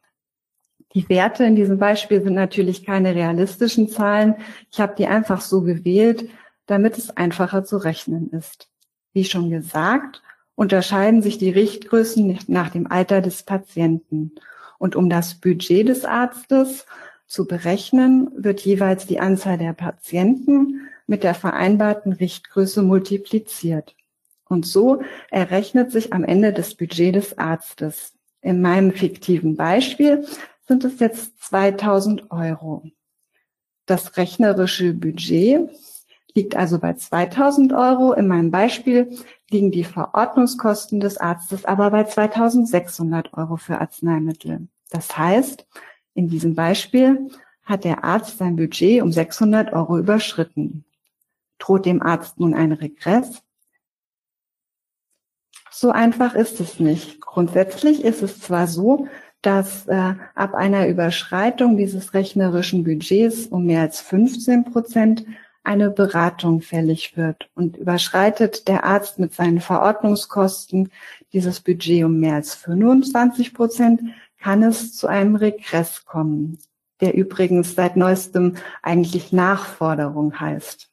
Die 0.94 1.08
Werte 1.08 1.44
in 1.44 1.56
diesem 1.56 1.78
Beispiel 1.78 2.22
sind 2.22 2.34
natürlich 2.34 2.86
keine 2.86 3.14
realistischen 3.14 3.90
Zahlen. 3.90 4.36
Ich 4.72 4.80
habe 4.80 4.96
die 4.98 5.06
einfach 5.06 5.42
so 5.42 5.62
gewählt, 5.62 6.30
damit 6.66 6.98
es 6.98 7.16
einfacher 7.16 7.64
zu 7.64 7.78
rechnen 7.78 8.32
ist. 8.32 8.70
Wie 9.14 9.24
schon 9.24 9.50
gesagt, 9.50 10.24
unterscheiden 10.56 11.22
sich 11.22 11.38
die 11.38 11.52
Richtgrößen 11.52 12.40
nach 12.48 12.70
dem 12.70 12.92
Alter 12.92 13.22
des 13.22 13.44
Patienten. 13.44 14.34
Und 14.78 14.96
um 14.96 15.10
das 15.10 15.36
Budget 15.36 15.88
des 15.88 16.06
Arztes 16.06 16.86
zu 17.28 17.46
berechnen, 17.46 18.30
wird 18.36 18.62
jeweils 18.62 19.06
die 19.06 19.20
Anzahl 19.20 19.58
der 19.58 19.74
Patienten 19.74 20.90
mit 21.06 21.24
der 21.24 21.36
vereinbarten 21.36 22.14
Richtgröße 22.14 22.82
multipliziert. 22.82 23.96
Und 24.50 24.66
so 24.66 25.02
errechnet 25.30 25.92
sich 25.92 26.12
am 26.12 26.24
Ende 26.24 26.52
das 26.52 26.76
Budget 26.76 27.16
des 27.16 27.38
Arztes. 27.38 28.14
In 28.42 28.62
meinem 28.62 28.92
fiktiven 28.92 29.56
Beispiel 29.56 30.26
sind 30.68 30.84
es 30.84 31.00
jetzt 31.00 31.42
2000 31.44 32.32
Euro. 32.32 32.84
Das 33.86 34.18
rechnerische 34.18 34.94
Budget 34.94 35.70
liegt 36.34 36.56
also 36.56 36.80
bei 36.80 36.94
2000 36.94 37.74
Euro. 37.74 38.14
In 38.14 38.28
meinem 38.28 38.50
Beispiel 38.50 39.16
liegen 39.52 39.72
die 39.72 39.84
Verordnungskosten 39.84 41.00
des 41.00 41.18
Arztes 41.18 41.66
aber 41.66 41.92
bei 41.92 42.04
2600 42.04 43.34
Euro 43.36 43.58
für 43.58 43.80
Arzneimittel. 43.80 44.68
Das 44.90 45.16
heißt, 45.16 45.68
in 46.16 46.28
diesem 46.28 46.56
Beispiel 46.56 47.30
hat 47.64 47.84
der 47.84 48.04
Arzt 48.04 48.40
sein 48.40 48.56
Budget 48.56 49.04
um 49.04 49.12
600 49.12 49.74
Euro 49.74 50.00
überschritten. 50.00 50.86
Droht 51.60 51.86
dem 51.86 52.02
Arzt 52.02 52.40
nun 52.40 52.56
ein 52.56 52.72
Regress? 52.72 53.44
So 55.80 55.92
einfach 55.92 56.36
ist 56.36 56.60
es 56.60 56.82
nicht. 56.82 57.22
Grundsätzlich 57.22 58.04
ist 58.04 58.22
es 58.22 58.42
zwar 58.42 58.68
so, 58.68 59.08
dass 59.42 59.88
äh, 59.88 60.16
ab 60.36 60.54
einer 60.54 60.90
Überschreitung 60.90 61.78
dieses 61.78 62.14
rechnerischen 62.14 62.84
Budgets 62.84 63.46
um 63.46 63.66
mehr 63.66 63.80
als 63.80 64.02
15 64.02 64.66
Prozent 64.66 65.26
eine 65.64 65.90
Beratung 65.90 66.60
fällig 66.60 67.16
wird. 67.16 67.50
Und 67.56 67.78
überschreitet 67.78 68.68
der 68.68 68.84
Arzt 68.84 69.20
mit 69.20 69.34
seinen 69.34 69.62
Verordnungskosten 69.62 70.90
dieses 71.32 71.62
Budget 71.62 72.04
um 72.04 72.20
mehr 72.20 72.36
als 72.36 72.56
25 72.56 73.54
Prozent, 73.54 74.02
kann 74.38 74.64
es 74.64 74.94
zu 74.98 75.08
einem 75.08 75.38
Regress 75.38 76.04
kommen. 76.04 76.58
der 77.00 77.14
übrigens 77.14 77.76
seit 77.76 77.96
neuestem 77.96 78.56
eigentlich 78.84 79.32
Nachforderung 79.32 80.42
heißt. 80.42 80.90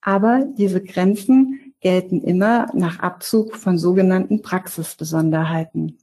Aber 0.00 0.46
diese 0.56 0.82
Grenzen 0.82 1.59
gelten 1.80 2.22
immer 2.22 2.68
nach 2.74 3.00
Abzug 3.00 3.56
von 3.56 3.78
sogenannten 3.78 4.42
Praxisbesonderheiten. 4.42 5.98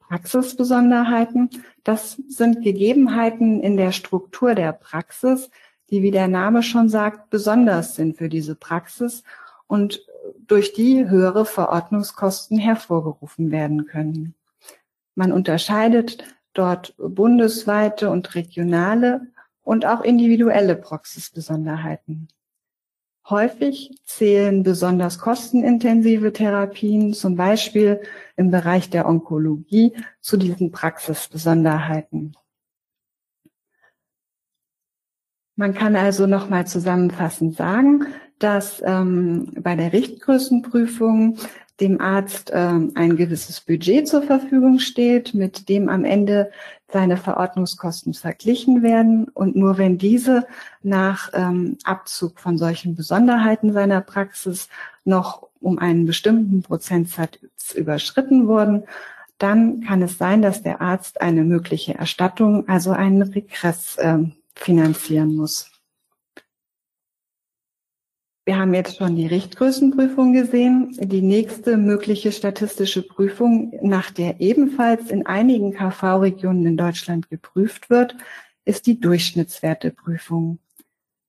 Praxisbesonderheiten, 0.00 1.50
das 1.84 2.20
sind 2.28 2.62
Gegebenheiten 2.62 3.60
in 3.60 3.76
der 3.76 3.92
Struktur 3.92 4.54
der 4.54 4.72
Praxis, 4.72 5.50
die, 5.90 6.02
wie 6.02 6.10
der 6.10 6.28
Name 6.28 6.62
schon 6.62 6.88
sagt, 6.88 7.30
besonders 7.30 7.94
sind 7.94 8.16
für 8.16 8.28
diese 8.28 8.56
Praxis 8.56 9.22
und 9.66 10.04
durch 10.46 10.72
die 10.72 11.08
höhere 11.08 11.46
Verordnungskosten 11.46 12.58
hervorgerufen 12.58 13.50
werden 13.50 13.86
können. 13.86 14.34
Man 15.14 15.32
unterscheidet 15.32 16.24
dort 16.54 16.94
bundesweite 16.98 18.10
und 18.10 18.34
regionale 18.34 19.28
und 19.62 19.86
auch 19.86 20.00
individuelle 20.00 20.74
Praxisbesonderheiten. 20.74 22.28
Häufig 23.30 23.96
zählen 24.04 24.64
besonders 24.64 25.20
kostenintensive 25.20 26.32
Therapien, 26.32 27.14
zum 27.14 27.36
Beispiel 27.36 28.02
im 28.36 28.50
Bereich 28.50 28.90
der 28.90 29.08
Onkologie, 29.08 29.92
zu 30.20 30.36
diesen 30.36 30.72
Praxisbesonderheiten. 30.72 32.36
Man 35.54 35.74
kann 35.74 35.94
also 35.94 36.26
nochmal 36.26 36.66
zusammenfassend 36.66 37.56
sagen, 37.56 38.06
dass 38.40 38.82
ähm, 38.84 39.52
bei 39.60 39.76
der 39.76 39.92
Richtgrößenprüfung 39.92 41.38
dem 41.80 42.00
Arzt 42.00 42.50
ähm, 42.52 42.92
ein 42.94 43.16
gewisses 43.16 43.60
Budget 43.60 44.08
zur 44.08 44.22
Verfügung 44.22 44.78
steht, 44.78 45.34
mit 45.34 45.68
dem 45.68 45.88
am 45.88 46.04
Ende 46.04 46.50
seine 46.92 47.16
Verordnungskosten 47.16 48.14
verglichen 48.14 48.82
werden. 48.82 49.28
Und 49.28 49.56
nur 49.56 49.78
wenn 49.78 49.98
diese 49.98 50.46
nach 50.82 51.30
ähm, 51.32 51.78
Abzug 51.84 52.40
von 52.40 52.58
solchen 52.58 52.94
Besonderheiten 52.96 53.72
seiner 53.72 54.00
Praxis 54.00 54.68
noch 55.04 55.48
um 55.60 55.78
einen 55.78 56.06
bestimmten 56.06 56.62
Prozentsatz 56.62 57.38
überschritten 57.74 58.48
wurden, 58.48 58.84
dann 59.38 59.80
kann 59.80 60.02
es 60.02 60.18
sein, 60.18 60.42
dass 60.42 60.62
der 60.62 60.80
Arzt 60.80 61.20
eine 61.20 61.44
mögliche 61.44 61.94
Erstattung, 61.94 62.68
also 62.68 62.90
einen 62.90 63.22
Regress 63.22 63.96
äh, 63.96 64.18
finanzieren 64.54 65.34
muss. 65.34 65.69
Wir 68.50 68.58
haben 68.58 68.74
jetzt 68.74 68.96
schon 68.96 69.14
die 69.14 69.28
Richtgrößenprüfung 69.28 70.32
gesehen. 70.32 70.90
Die 70.98 71.22
nächste 71.22 71.76
mögliche 71.76 72.32
statistische 72.32 73.06
Prüfung, 73.06 73.78
nach 73.80 74.10
der 74.10 74.40
ebenfalls 74.40 75.08
in 75.12 75.24
einigen 75.24 75.72
KV-Regionen 75.72 76.66
in 76.66 76.76
Deutschland 76.76 77.30
geprüft 77.30 77.90
wird, 77.90 78.16
ist 78.64 78.88
die 78.88 78.98
Durchschnittswerteprüfung. 78.98 80.58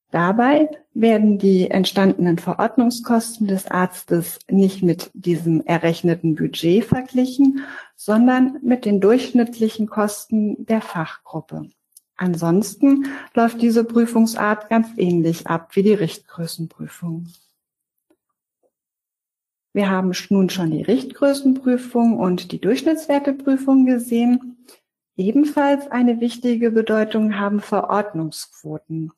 Dabei 0.10 0.68
werden 0.96 1.38
die 1.38 1.70
entstandenen 1.70 2.40
Verordnungskosten 2.40 3.46
des 3.46 3.68
Arztes 3.68 4.40
nicht 4.50 4.82
mit 4.82 5.12
diesem 5.14 5.62
errechneten 5.64 6.34
Budget 6.34 6.86
verglichen, 6.86 7.60
sondern 7.96 8.58
mit 8.64 8.84
den 8.84 9.00
durchschnittlichen 9.00 9.86
Kosten 9.86 10.66
der 10.66 10.82
Fachgruppe. 10.82 11.70
Ansonsten 12.22 13.08
läuft 13.34 13.64
diese 13.64 13.84
Prüfungsart 13.84 14.70
ganz 14.70 14.90
ähnlich 14.96 15.48
ab 15.48 15.76
wie 15.76 15.82
die 15.82 15.96
Richtgrößenprüfung. 15.96 17.26
Wir 19.74 19.90
haben 19.90 20.12
nun 20.30 20.52
schon 20.52 20.70
die 20.70 20.84
Richtgrößenprüfung 20.84 22.20
und 22.20 22.52
die 22.52 22.62
Durchschnittswerteprüfung 22.62 23.88
gesehen. 23.88 24.58
Ebenfalls 25.18 25.90
eine 25.90 26.22
wichtige 26.22 26.70
Bedeutung 26.70 27.40
haben 27.40 27.60
Verordnungsquoten. 27.60 29.14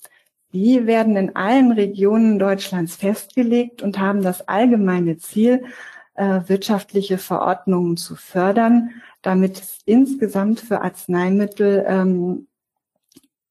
Die 0.53 0.87
werden 0.87 1.17
in 1.17 1.35
allen 1.35 1.73
Regionen 1.73 2.39
Deutschlands 2.39 2.95
festgelegt 2.95 3.81
und 3.81 3.99
haben 3.99 4.21
das 4.21 4.47
allgemeine 4.47 5.17
Ziel, 5.17 5.65
äh, 6.13 6.39
wirtschaftliche 6.47 7.17
Verordnungen 7.17 7.97
zu 7.97 8.15
fördern, 8.15 8.91
damit 9.21 9.59
es 9.59 9.79
insgesamt 9.83 10.61
für 10.61 10.81
Arzneimittel 10.81 11.83
ähm, 11.85 12.47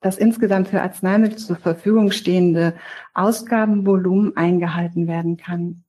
das 0.03 0.19
insgesamt 0.19 0.69
für 0.69 0.83
Arzneimittel 0.83 1.38
zur 1.38 1.57
Verfügung 1.57 2.11
stehende 2.11 2.75
Ausgabenvolumen 3.15 4.37
eingehalten 4.37 5.07
werden 5.07 5.37
kann. 5.37 5.85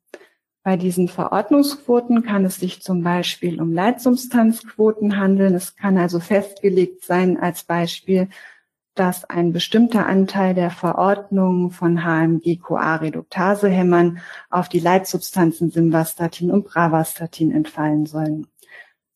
Bei 0.63 0.77
diesen 0.77 1.09
Verordnungsquoten 1.09 2.23
kann 2.23 2.45
es 2.45 2.55
sich 2.55 2.81
zum 2.81 3.03
Beispiel 3.03 3.61
um 3.61 3.73
Leitsubstanzquoten 3.73 5.17
handeln. 5.17 5.55
Es 5.55 5.75
kann 5.75 5.97
also 5.97 6.21
festgelegt 6.21 7.03
sein 7.03 7.37
als 7.37 7.63
Beispiel, 7.63 8.29
dass 8.95 9.25
ein 9.25 9.51
bestimmter 9.51 10.05
Anteil 10.05 10.53
der 10.53 10.69
Verordnung 10.69 11.71
von 11.71 12.05
HMG-CoA-Reduktase-Hämmern 12.05 14.19
auf 14.49 14.69
die 14.69 14.79
Leitsubstanzen 14.79 15.69
Simvastatin 15.69 16.49
und 16.51 16.63
Bravastatin 16.65 17.51
entfallen 17.51 18.05
sollen. 18.05 18.47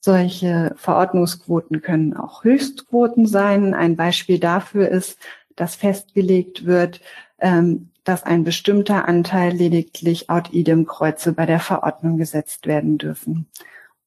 Solche 0.08 0.74
Verordnungsquoten 0.78 1.82
können 1.82 2.16
auch 2.16 2.46
Höchstquoten 2.46 3.26
sein. 3.26 3.74
Ein 3.74 3.98
Beispiel 3.98 4.40
dafür 4.40 4.88
ist, 4.88 5.20
dass 5.58 5.76
festgelegt 5.76 6.66
wird, 6.66 7.02
ähm, 7.40 7.90
dass 8.06 8.24
ein 8.24 8.46
bestimmter 8.46 9.06
Anteil 9.06 9.52
lediglich 9.52 10.30
out 10.30 10.54
idem 10.54 10.86
Kreuze 10.86 11.34
bei 11.34 11.46
der 11.46 11.60
Verordnung 11.60 12.16
gesetzt 12.18 12.68
werden 12.68 12.98
dürfen. 12.98 13.48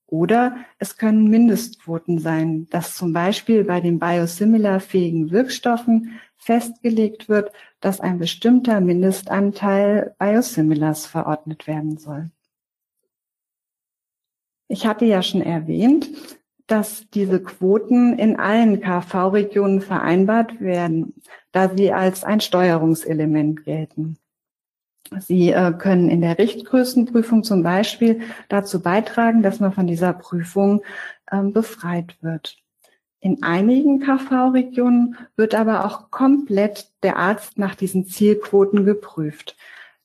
Oder 0.06 0.56
es 0.78 0.96
können 0.96 1.28
Mindestquoten 1.28 2.18
sein, 2.18 2.66
dass 2.70 2.94
zum 2.94 3.12
Beispiel 3.12 3.64
bei 3.64 3.82
den 3.82 3.98
biosimilarfähigen 3.98 5.30
Wirkstoffen 5.30 6.18
festgelegt 6.38 7.28
wird, 7.28 7.52
dass 7.80 8.00
ein 8.00 8.18
bestimmter 8.18 8.80
Mindestanteil 8.80 10.14
Biosimilars 10.18 11.04
verordnet 11.04 11.66
werden 11.66 11.98
soll. 11.98 12.30
Ich 14.70 14.86
hatte 14.86 15.04
ja 15.04 15.20
schon 15.20 15.42
erwähnt, 15.42 16.08
dass 16.68 17.10
diese 17.10 17.42
Quoten 17.42 18.16
in 18.16 18.38
allen 18.38 18.80
KV-Regionen 18.80 19.80
vereinbart 19.80 20.60
werden, 20.60 21.14
da 21.50 21.74
sie 21.76 21.92
als 21.92 22.22
ein 22.22 22.40
Steuerungselement 22.40 23.64
gelten. 23.64 24.16
Sie 25.18 25.50
äh, 25.50 25.72
können 25.76 26.08
in 26.08 26.20
der 26.20 26.38
Richtgrößenprüfung 26.38 27.42
zum 27.42 27.64
Beispiel 27.64 28.20
dazu 28.48 28.80
beitragen, 28.80 29.42
dass 29.42 29.58
man 29.58 29.72
von 29.72 29.88
dieser 29.88 30.12
Prüfung 30.12 30.82
äh, 31.26 31.42
befreit 31.42 32.16
wird. 32.20 32.56
In 33.18 33.42
einigen 33.42 33.98
KV-Regionen 33.98 35.16
wird 35.34 35.56
aber 35.56 35.84
auch 35.84 36.12
komplett 36.12 36.92
der 37.02 37.16
Arzt 37.16 37.58
nach 37.58 37.74
diesen 37.74 38.06
Zielquoten 38.06 38.84
geprüft. 38.84 39.56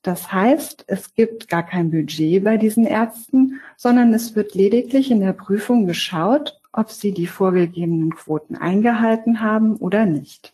Das 0.05 0.31
heißt, 0.31 0.83
es 0.85 1.15
gibt 1.15 1.47
gar 1.47 1.63
kein 1.63 1.89
Budget 1.89 2.43
bei 2.43 2.57
diesen 2.57 2.85
Ärzten, 2.85 3.59
sondern 3.75 4.13
es 4.13 4.35
wird 4.35 4.53
lediglich 4.53 5.09
in 5.09 5.19
der 5.19 5.33
Prüfung 5.33 5.87
geschaut, 5.87 6.61
ob 6.71 6.91
sie 6.91 7.11
die 7.11 7.25
vorgegebenen 7.25 8.13
Quoten 8.15 8.55
eingehalten 8.55 9.41
haben 9.41 9.77
oder 9.77 10.05
nicht. 10.05 10.53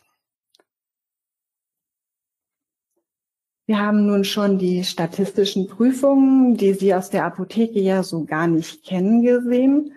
Wir 3.66 3.78
haben 3.78 4.06
nun 4.06 4.24
schon 4.24 4.58
die 4.58 4.84
statistischen 4.84 5.68
Prüfungen, 5.68 6.56
die 6.56 6.72
Sie 6.72 6.94
aus 6.94 7.10
der 7.10 7.26
Apotheke 7.26 7.78
ja 7.78 8.02
so 8.02 8.24
gar 8.24 8.46
nicht 8.46 8.84
kennen, 8.86 9.20
gesehen. 9.20 9.92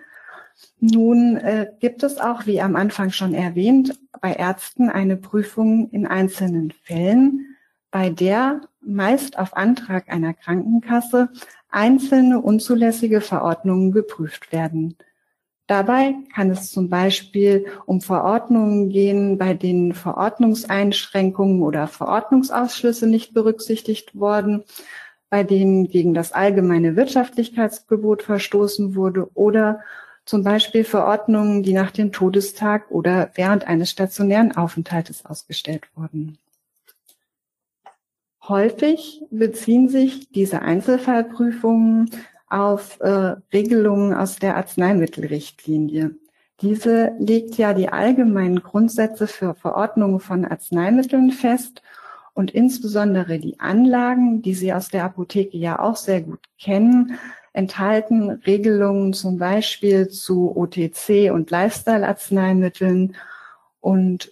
Nun 0.80 1.38
äh, 1.38 1.72
gibt 1.80 2.02
es 2.02 2.18
auch, 2.18 2.44
wie 2.44 2.60
am 2.60 2.76
Anfang 2.76 3.10
schon 3.10 3.32
erwähnt, 3.32 3.98
bei 4.20 4.34
Ärzten 4.34 4.90
eine 4.90 5.16
Prüfung 5.16 5.88
in 5.92 6.06
einzelnen 6.06 6.72
Fällen, 6.72 7.55
bei 7.96 8.10
der 8.10 8.60
meist 8.82 9.38
auf 9.38 9.56
Antrag 9.56 10.10
einer 10.10 10.34
Krankenkasse 10.34 11.30
einzelne 11.70 12.42
unzulässige 12.42 13.22
Verordnungen 13.22 13.90
geprüft 13.90 14.52
werden. 14.52 14.98
Dabei 15.66 16.14
kann 16.34 16.50
es 16.50 16.70
zum 16.70 16.90
Beispiel 16.90 17.64
um 17.86 18.02
Verordnungen 18.02 18.90
gehen, 18.90 19.38
bei 19.38 19.54
denen 19.54 19.94
Verordnungseinschränkungen 19.94 21.62
oder 21.62 21.88
Verordnungsausschlüsse 21.88 23.06
nicht 23.06 23.32
berücksichtigt 23.32 24.14
wurden, 24.14 24.64
bei 25.30 25.42
denen 25.42 25.88
gegen 25.88 26.12
das 26.12 26.32
allgemeine 26.32 26.96
Wirtschaftlichkeitsgebot 26.96 28.22
verstoßen 28.22 28.94
wurde 28.94 29.30
oder 29.32 29.80
zum 30.26 30.44
Beispiel 30.44 30.84
Verordnungen, 30.84 31.62
die 31.62 31.72
nach 31.72 31.92
dem 31.92 32.12
Todestag 32.12 32.90
oder 32.90 33.30
während 33.36 33.66
eines 33.66 33.90
stationären 33.90 34.54
Aufenthaltes 34.54 35.24
ausgestellt 35.24 35.88
wurden. 35.94 36.36
Häufig 38.48 39.22
beziehen 39.30 39.88
sich 39.88 40.30
diese 40.30 40.62
Einzelfallprüfungen 40.62 42.10
auf 42.48 43.00
äh, 43.00 43.34
Regelungen 43.52 44.14
aus 44.14 44.36
der 44.36 44.56
Arzneimittelrichtlinie. 44.56 46.14
Diese 46.60 47.12
legt 47.18 47.56
ja 47.56 47.74
die 47.74 47.88
allgemeinen 47.88 48.62
Grundsätze 48.62 49.26
für 49.26 49.54
Verordnungen 49.54 50.20
von 50.20 50.44
Arzneimitteln 50.44 51.32
fest 51.32 51.82
und 52.34 52.52
insbesondere 52.52 53.38
die 53.38 53.58
Anlagen, 53.58 54.42
die 54.42 54.54
Sie 54.54 54.72
aus 54.72 54.88
der 54.88 55.04
Apotheke 55.04 55.56
ja 55.56 55.80
auch 55.80 55.96
sehr 55.96 56.22
gut 56.22 56.40
kennen, 56.58 57.18
enthalten 57.52 58.30
Regelungen 58.30 59.12
zum 59.12 59.38
Beispiel 59.38 60.08
zu 60.08 60.56
OTC 60.56 61.32
und 61.32 61.50
Lifestyle-Arzneimitteln 61.50 63.16
und 63.80 64.30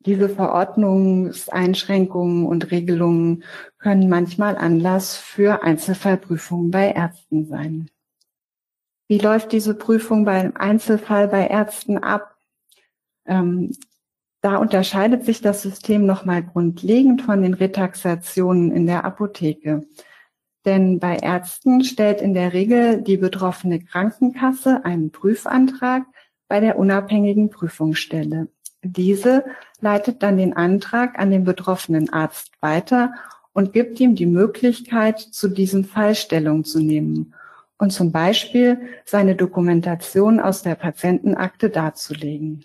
diese 0.00 0.28
Verordnungseinschränkungen 0.28 2.46
und 2.46 2.70
Regelungen 2.70 3.42
können 3.78 4.08
manchmal 4.08 4.56
Anlass 4.56 5.16
für 5.16 5.62
Einzelfallprüfungen 5.62 6.70
bei 6.70 6.92
Ärzten 6.92 7.46
sein. 7.46 7.90
Wie 9.08 9.18
läuft 9.18 9.50
diese 9.52 9.74
Prüfung 9.74 10.24
beim 10.24 10.52
Einzelfall 10.54 11.28
bei 11.28 11.46
Ärzten 11.46 11.98
ab? 11.98 12.36
Ähm, 13.26 13.72
da 14.40 14.58
unterscheidet 14.58 15.24
sich 15.24 15.40
das 15.40 15.62
System 15.62 16.06
nochmal 16.06 16.44
grundlegend 16.44 17.22
von 17.22 17.42
den 17.42 17.54
Retaxationen 17.54 18.70
in 18.70 18.86
der 18.86 19.04
Apotheke. 19.04 19.84
Denn 20.64 21.00
bei 21.00 21.16
Ärzten 21.16 21.82
stellt 21.82 22.20
in 22.20 22.34
der 22.34 22.52
Regel 22.52 23.02
die 23.02 23.16
betroffene 23.16 23.80
Krankenkasse 23.80 24.84
einen 24.84 25.10
Prüfantrag 25.10 26.04
bei 26.46 26.60
der 26.60 26.78
unabhängigen 26.78 27.50
Prüfungsstelle. 27.50 28.48
Diese 28.92 29.44
leitet 29.80 30.22
dann 30.22 30.38
den 30.38 30.54
Antrag 30.54 31.18
an 31.18 31.30
den 31.30 31.44
betroffenen 31.44 32.10
Arzt 32.10 32.52
weiter 32.60 33.12
und 33.52 33.72
gibt 33.72 34.00
ihm 34.00 34.14
die 34.14 34.26
Möglichkeit, 34.26 35.18
zu 35.18 35.48
diesem 35.48 35.84
Fall 35.84 36.14
Stellung 36.14 36.64
zu 36.64 36.80
nehmen 36.80 37.34
und 37.76 37.92
zum 37.92 38.12
Beispiel 38.12 38.80
seine 39.04 39.36
Dokumentation 39.36 40.40
aus 40.40 40.62
der 40.62 40.74
Patientenakte 40.74 41.68
darzulegen. 41.68 42.64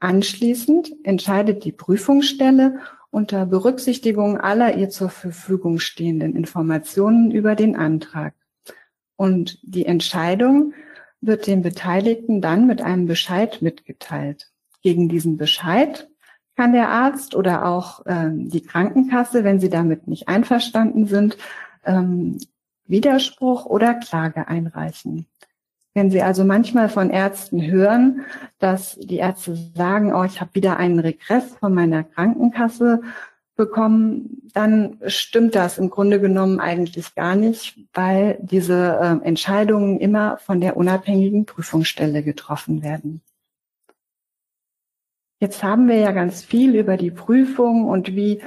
Anschließend 0.00 0.92
entscheidet 1.02 1.64
die 1.64 1.72
Prüfungsstelle 1.72 2.80
unter 3.10 3.46
Berücksichtigung 3.46 4.38
aller 4.38 4.76
ihr 4.76 4.90
zur 4.90 5.08
Verfügung 5.08 5.78
stehenden 5.78 6.36
Informationen 6.36 7.30
über 7.30 7.54
den 7.54 7.74
Antrag. 7.76 8.34
Und 9.16 9.58
die 9.62 9.86
Entscheidung 9.86 10.74
wird 11.20 11.46
den 11.46 11.62
Beteiligten 11.62 12.42
dann 12.42 12.66
mit 12.66 12.82
einem 12.82 13.06
Bescheid 13.06 13.62
mitgeteilt. 13.62 14.51
Gegen 14.82 15.08
diesen 15.08 15.36
Bescheid 15.36 16.08
kann 16.56 16.72
der 16.72 16.90
Arzt 16.90 17.34
oder 17.34 17.66
auch 17.66 18.02
ähm, 18.06 18.48
die 18.50 18.62
Krankenkasse, 18.62 19.44
wenn 19.44 19.60
sie 19.60 19.70
damit 19.70 20.06
nicht 20.06 20.28
einverstanden 20.28 21.06
sind, 21.06 21.38
ähm, 21.84 22.38
Widerspruch 22.86 23.64
oder 23.66 23.94
Klage 23.94 24.48
einreichen. 24.48 25.26
Wenn 25.94 26.10
Sie 26.10 26.22
also 26.22 26.44
manchmal 26.44 26.88
von 26.88 27.10
Ärzten 27.10 27.62
hören, 27.62 28.22
dass 28.58 28.96
die 28.96 29.18
Ärzte 29.18 29.56
sagen, 29.74 30.14
oh, 30.14 30.24
ich 30.24 30.40
habe 30.40 30.54
wieder 30.54 30.78
einen 30.78 30.98
Regress 30.98 31.54
von 31.60 31.74
meiner 31.74 32.02
Krankenkasse 32.02 33.02
bekommen, 33.56 34.48
dann 34.54 34.98
stimmt 35.06 35.54
das 35.54 35.76
im 35.76 35.90
Grunde 35.90 36.18
genommen 36.18 36.60
eigentlich 36.60 37.14
gar 37.14 37.34
nicht, 37.34 37.78
weil 37.92 38.38
diese 38.40 38.98
äh, 39.22 39.26
Entscheidungen 39.26 40.00
immer 40.00 40.38
von 40.38 40.60
der 40.60 40.78
unabhängigen 40.78 41.44
Prüfungsstelle 41.44 42.22
getroffen 42.22 42.82
werden. 42.82 43.20
Jetzt 45.42 45.64
haben 45.64 45.88
wir 45.88 45.96
ja 45.96 46.12
ganz 46.12 46.44
viel 46.44 46.76
über 46.76 46.96
die 46.96 47.10
Prüfung 47.10 47.86
und 47.86 48.14
wie 48.14 48.40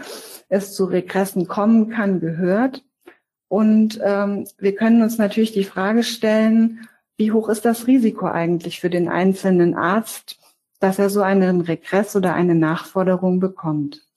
es 0.48 0.74
zu 0.74 0.86
Regressen 0.86 1.46
kommen 1.46 1.90
kann 1.90 2.22
gehört. 2.22 2.86
Und 3.50 4.00
ähm, 4.02 4.48
wir 4.60 4.76
können 4.76 5.02
uns 5.02 5.18
natürlich 5.18 5.52
die 5.52 5.66
Frage 5.66 6.04
stellen, 6.04 6.88
wie 7.18 7.34
hoch 7.34 7.50
ist 7.50 7.66
das 7.66 7.88
Risiko 7.88 8.28
eigentlich 8.28 8.80
für 8.80 8.90
den 8.90 9.10
einzelnen 9.10 9.76
Arzt, 9.76 10.40
dass 10.80 10.98
er 10.98 11.10
so 11.10 11.22
einen 11.22 11.60
Regress 11.60 12.16
oder 12.16 12.34
eine 12.34 12.56
Nachforderung 12.56 13.42
bekommt? 13.42 14.08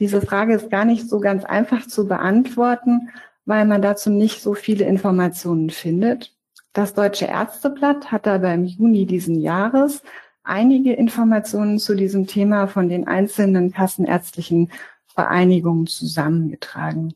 Diese 0.00 0.20
Frage 0.20 0.54
ist 0.54 0.70
gar 0.70 0.84
nicht 0.84 1.08
so 1.08 1.20
ganz 1.20 1.44
einfach 1.44 1.86
zu 1.86 2.08
beantworten, 2.08 3.10
weil 3.44 3.66
man 3.66 3.82
dazu 3.82 4.10
nicht 4.10 4.42
so 4.42 4.54
viele 4.54 4.84
Informationen 4.84 5.70
findet. 5.70 6.34
Das 6.72 6.92
Deutsche 6.94 7.26
Ärzteblatt 7.26 8.10
hat 8.10 8.26
aber 8.26 8.52
im 8.52 8.64
Juni 8.64 9.06
diesen 9.06 9.40
Jahres 9.40 10.02
einige 10.44 10.92
Informationen 10.92 11.78
zu 11.78 11.94
diesem 11.94 12.26
Thema 12.26 12.68
von 12.68 12.88
den 12.88 13.06
einzelnen 13.08 13.72
kassenärztlichen 13.72 14.70
Vereinigungen 15.06 15.86
zusammengetragen. 15.86 17.14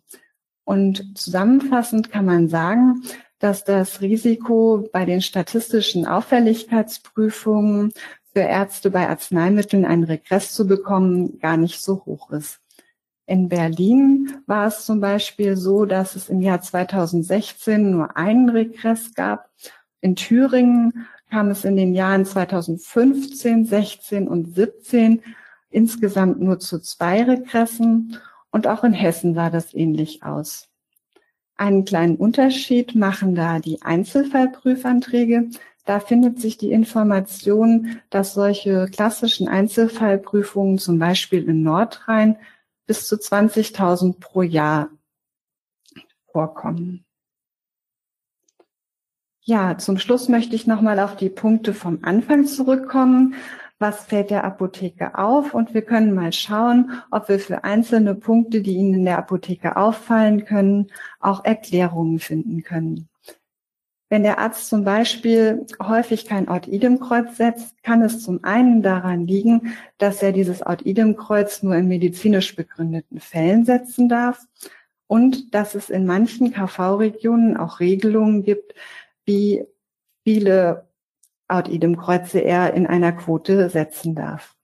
Und 0.64 1.16
zusammenfassend 1.16 2.10
kann 2.10 2.24
man 2.24 2.48
sagen, 2.48 3.02
dass 3.38 3.64
das 3.64 4.00
Risiko 4.00 4.88
bei 4.92 5.04
den 5.04 5.20
statistischen 5.20 6.06
Auffälligkeitsprüfungen 6.06 7.92
für 8.32 8.40
Ärzte 8.40 8.90
bei 8.90 9.08
Arzneimitteln 9.08 9.84
einen 9.84 10.04
Regress 10.04 10.52
zu 10.52 10.66
bekommen 10.66 11.38
gar 11.38 11.56
nicht 11.56 11.80
so 11.80 12.04
hoch 12.04 12.30
ist. 12.30 12.60
In 13.26 13.48
Berlin 13.48 14.38
war 14.46 14.66
es 14.66 14.86
zum 14.86 15.00
Beispiel 15.00 15.56
so, 15.56 15.84
dass 15.84 16.16
es 16.16 16.28
im 16.28 16.40
Jahr 16.40 16.60
2016 16.60 17.90
nur 17.90 18.16
einen 18.16 18.48
Regress 18.48 19.14
gab. 19.14 19.50
In 20.00 20.16
Thüringen 20.16 21.06
kam 21.30 21.50
es 21.50 21.64
in 21.64 21.76
den 21.76 21.94
Jahren 21.94 22.24
2015, 22.24 23.64
16 23.64 24.28
und 24.28 24.54
17 24.54 25.22
insgesamt 25.70 26.40
nur 26.40 26.58
zu 26.58 26.80
zwei 26.80 27.22
Regressen 27.22 28.18
und 28.50 28.66
auch 28.66 28.84
in 28.84 28.92
Hessen 28.92 29.34
sah 29.34 29.50
das 29.50 29.74
ähnlich 29.74 30.22
aus. 30.22 30.68
Einen 31.56 31.84
kleinen 31.84 32.16
Unterschied 32.16 32.94
machen 32.94 33.34
da 33.34 33.58
die 33.58 33.82
Einzelfallprüfanträge. 33.82 35.50
Da 35.84 36.00
findet 36.00 36.40
sich 36.40 36.56
die 36.56 36.70
Information, 36.70 38.00
dass 38.10 38.34
solche 38.34 38.86
klassischen 38.86 39.48
Einzelfallprüfungen 39.48 40.78
zum 40.78 40.98
Beispiel 40.98 41.48
in 41.48 41.62
Nordrhein 41.62 42.36
bis 42.86 43.08
zu 43.08 43.16
20.000 43.16 44.20
pro 44.20 44.42
Jahr 44.42 44.88
vorkommen. 46.32 47.04
Ja, 49.48 49.78
zum 49.78 49.96
Schluss 49.96 50.28
möchte 50.28 50.54
ich 50.54 50.66
nochmal 50.66 51.00
auf 51.00 51.16
die 51.16 51.30
Punkte 51.30 51.72
vom 51.72 52.00
Anfang 52.02 52.44
zurückkommen 52.44 53.34
was 53.78 54.06
fällt 54.06 54.30
der 54.30 54.44
Apotheke 54.44 55.16
auf 55.16 55.54
und 55.54 55.72
wir 55.72 55.82
können 55.82 56.14
mal 56.14 56.32
schauen, 56.32 56.90
ob 57.10 57.28
wir 57.28 57.38
für 57.38 57.64
einzelne 57.64 58.14
Punkte, 58.14 58.60
die 58.60 58.74
Ihnen 58.74 58.94
in 58.94 59.04
der 59.04 59.18
Apotheke 59.18 59.76
auffallen 59.76 60.44
können, 60.44 60.88
auch 61.20 61.44
Erklärungen 61.44 62.18
finden 62.18 62.62
können. 62.62 63.08
Wenn 64.10 64.22
der 64.22 64.38
Arzt 64.38 64.68
zum 64.68 64.84
Beispiel 64.84 65.66
häufig 65.82 66.24
kein 66.24 66.48
Ort-Idem-Kreuz 66.48 67.36
setzt, 67.36 67.82
kann 67.82 68.02
es 68.02 68.22
zum 68.22 68.42
einen 68.42 68.82
daran 68.82 69.26
liegen, 69.26 69.74
dass 69.98 70.22
er 70.22 70.32
dieses 70.32 70.62
Ort-Idem-Kreuz 70.62 71.62
nur 71.62 71.76
in 71.76 71.88
medizinisch 71.88 72.56
begründeten 72.56 73.20
Fällen 73.20 73.66
setzen 73.66 74.08
darf 74.08 74.40
und 75.06 75.54
dass 75.54 75.74
es 75.74 75.90
in 75.90 76.06
manchen 76.06 76.52
KV-Regionen 76.52 77.56
auch 77.58 77.80
Regelungen 77.80 78.42
gibt, 78.42 78.74
wie 79.28 79.64
viele 80.24 80.88
out 81.46 81.68
idem 81.68 81.96
Kreuze 81.96 82.40
er 82.40 82.74
in 82.74 82.86
einer 82.86 83.12
Quote 83.12 83.70
setzen 83.70 84.14
darf. 84.14 84.56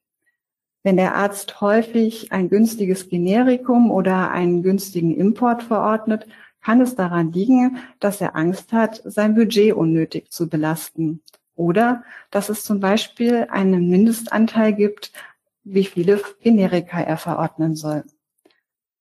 Wenn 0.83 0.97
der 0.97 1.15
Arzt 1.15 1.61
häufig 1.61 2.33
ein 2.33 2.49
günstiges 2.49 3.09
Generikum 3.09 3.91
oder 3.91 4.31
einen 4.31 4.63
günstigen 4.63 5.15
Import 5.15 5.63
verordnet, 5.63 6.27
kann 6.61 6.81
es 6.81 6.95
daran 6.95 7.33
liegen, 7.33 7.79
dass 8.01 8.21
er 8.21 8.37
Angst 8.37 8.73
hat, 8.73 9.03
sein 9.05 9.35
Budget 9.35 9.75
unnötig 9.75 10.31
zu 10.31 10.49
belasten. 10.49 11.23
Oder 11.55 12.03
dass 12.31 12.49
es 12.49 12.65
zum 12.65 12.81
Beispiel 12.81 13.47
einen 13.51 13.89
Mindestanteil 13.89 14.73
gibt, 14.73 15.13
wie 15.63 15.85
viele 15.85 16.21
Generika 16.43 17.01
er 17.01 17.17
verordnen 17.17 17.77
soll. 17.77 18.05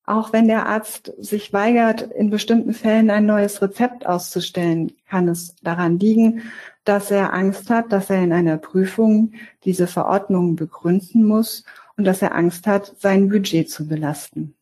Auch 0.05 0.33
wenn 0.33 0.47
der 0.47 0.65
Arzt 0.65 1.13
sich 1.17 1.53
weigert, 1.53 2.01
in 2.01 2.29
bestimmten 2.29 2.73
Fällen 2.73 3.09
ein 3.09 3.25
neues 3.25 3.61
Rezept 3.61 4.05
auszustellen, 4.05 4.91
kann 5.07 5.29
es 5.29 5.55
daran 5.61 5.97
liegen, 5.97 6.43
dass 6.83 7.09
er 7.09 7.33
Angst 7.33 7.69
hat, 7.69 7.91
dass 7.93 8.09
er 8.09 8.21
in 8.21 8.33
einer 8.33 8.57
Prüfung 8.57 9.33
diese 9.63 9.87
Verordnungen 9.87 10.57
begründen 10.57 11.23
muss 11.25 11.63
und 11.95 12.03
dass 12.03 12.21
er 12.21 12.35
Angst 12.35 12.67
hat, 12.67 12.93
sein 12.99 13.29
Budget 13.29 13.69
zu 13.69 13.87
belasten. 13.87 14.55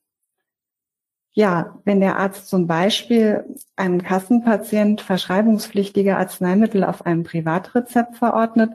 Ja, 1.34 1.80
wenn 1.86 2.02
der 2.02 2.18
Arzt 2.18 2.50
zum 2.50 2.68
Beispiel 2.68 3.46
einem 3.78 4.04
Kassenpatient 4.04 5.02
verschreibungspflichtige 5.02 6.18
Arzneimittel 6.18 6.84
auf 6.84 7.06
einem 7.06 7.24
Privatrezept 7.24 8.18
verordnet, 8.18 8.72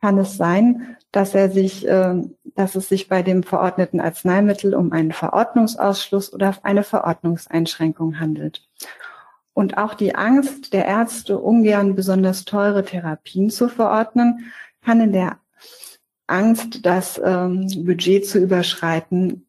kann 0.00 0.18
es 0.18 0.36
sein, 0.36 0.96
dass 1.12 1.34
er 1.34 1.50
sich, 1.50 1.86
äh, 1.86 2.14
dass 2.54 2.74
es 2.74 2.88
sich 2.88 3.08
bei 3.08 3.22
dem 3.22 3.42
verordneten 3.42 4.00
Arzneimittel 4.00 4.74
um 4.74 4.92
einen 4.92 5.12
Verordnungsausschluss 5.12 6.32
oder 6.32 6.54
eine 6.62 6.82
Verordnungseinschränkung 6.82 8.20
handelt. 8.20 8.68
Und 9.54 9.76
auch 9.76 9.94
die 9.94 10.14
Angst 10.14 10.72
der 10.72 10.84
Ärzte, 10.84 11.38
ungern 11.38 11.96
besonders 11.96 12.44
teure 12.44 12.84
Therapien 12.84 13.50
zu 13.50 13.68
verordnen, 13.68 14.52
kann 14.84 15.00
in 15.00 15.12
der 15.12 15.38
Angst, 16.28 16.86
das 16.86 17.20
ähm, 17.24 17.66
Budget 17.84 18.26
zu 18.26 18.38
überschreiten, 18.38 19.48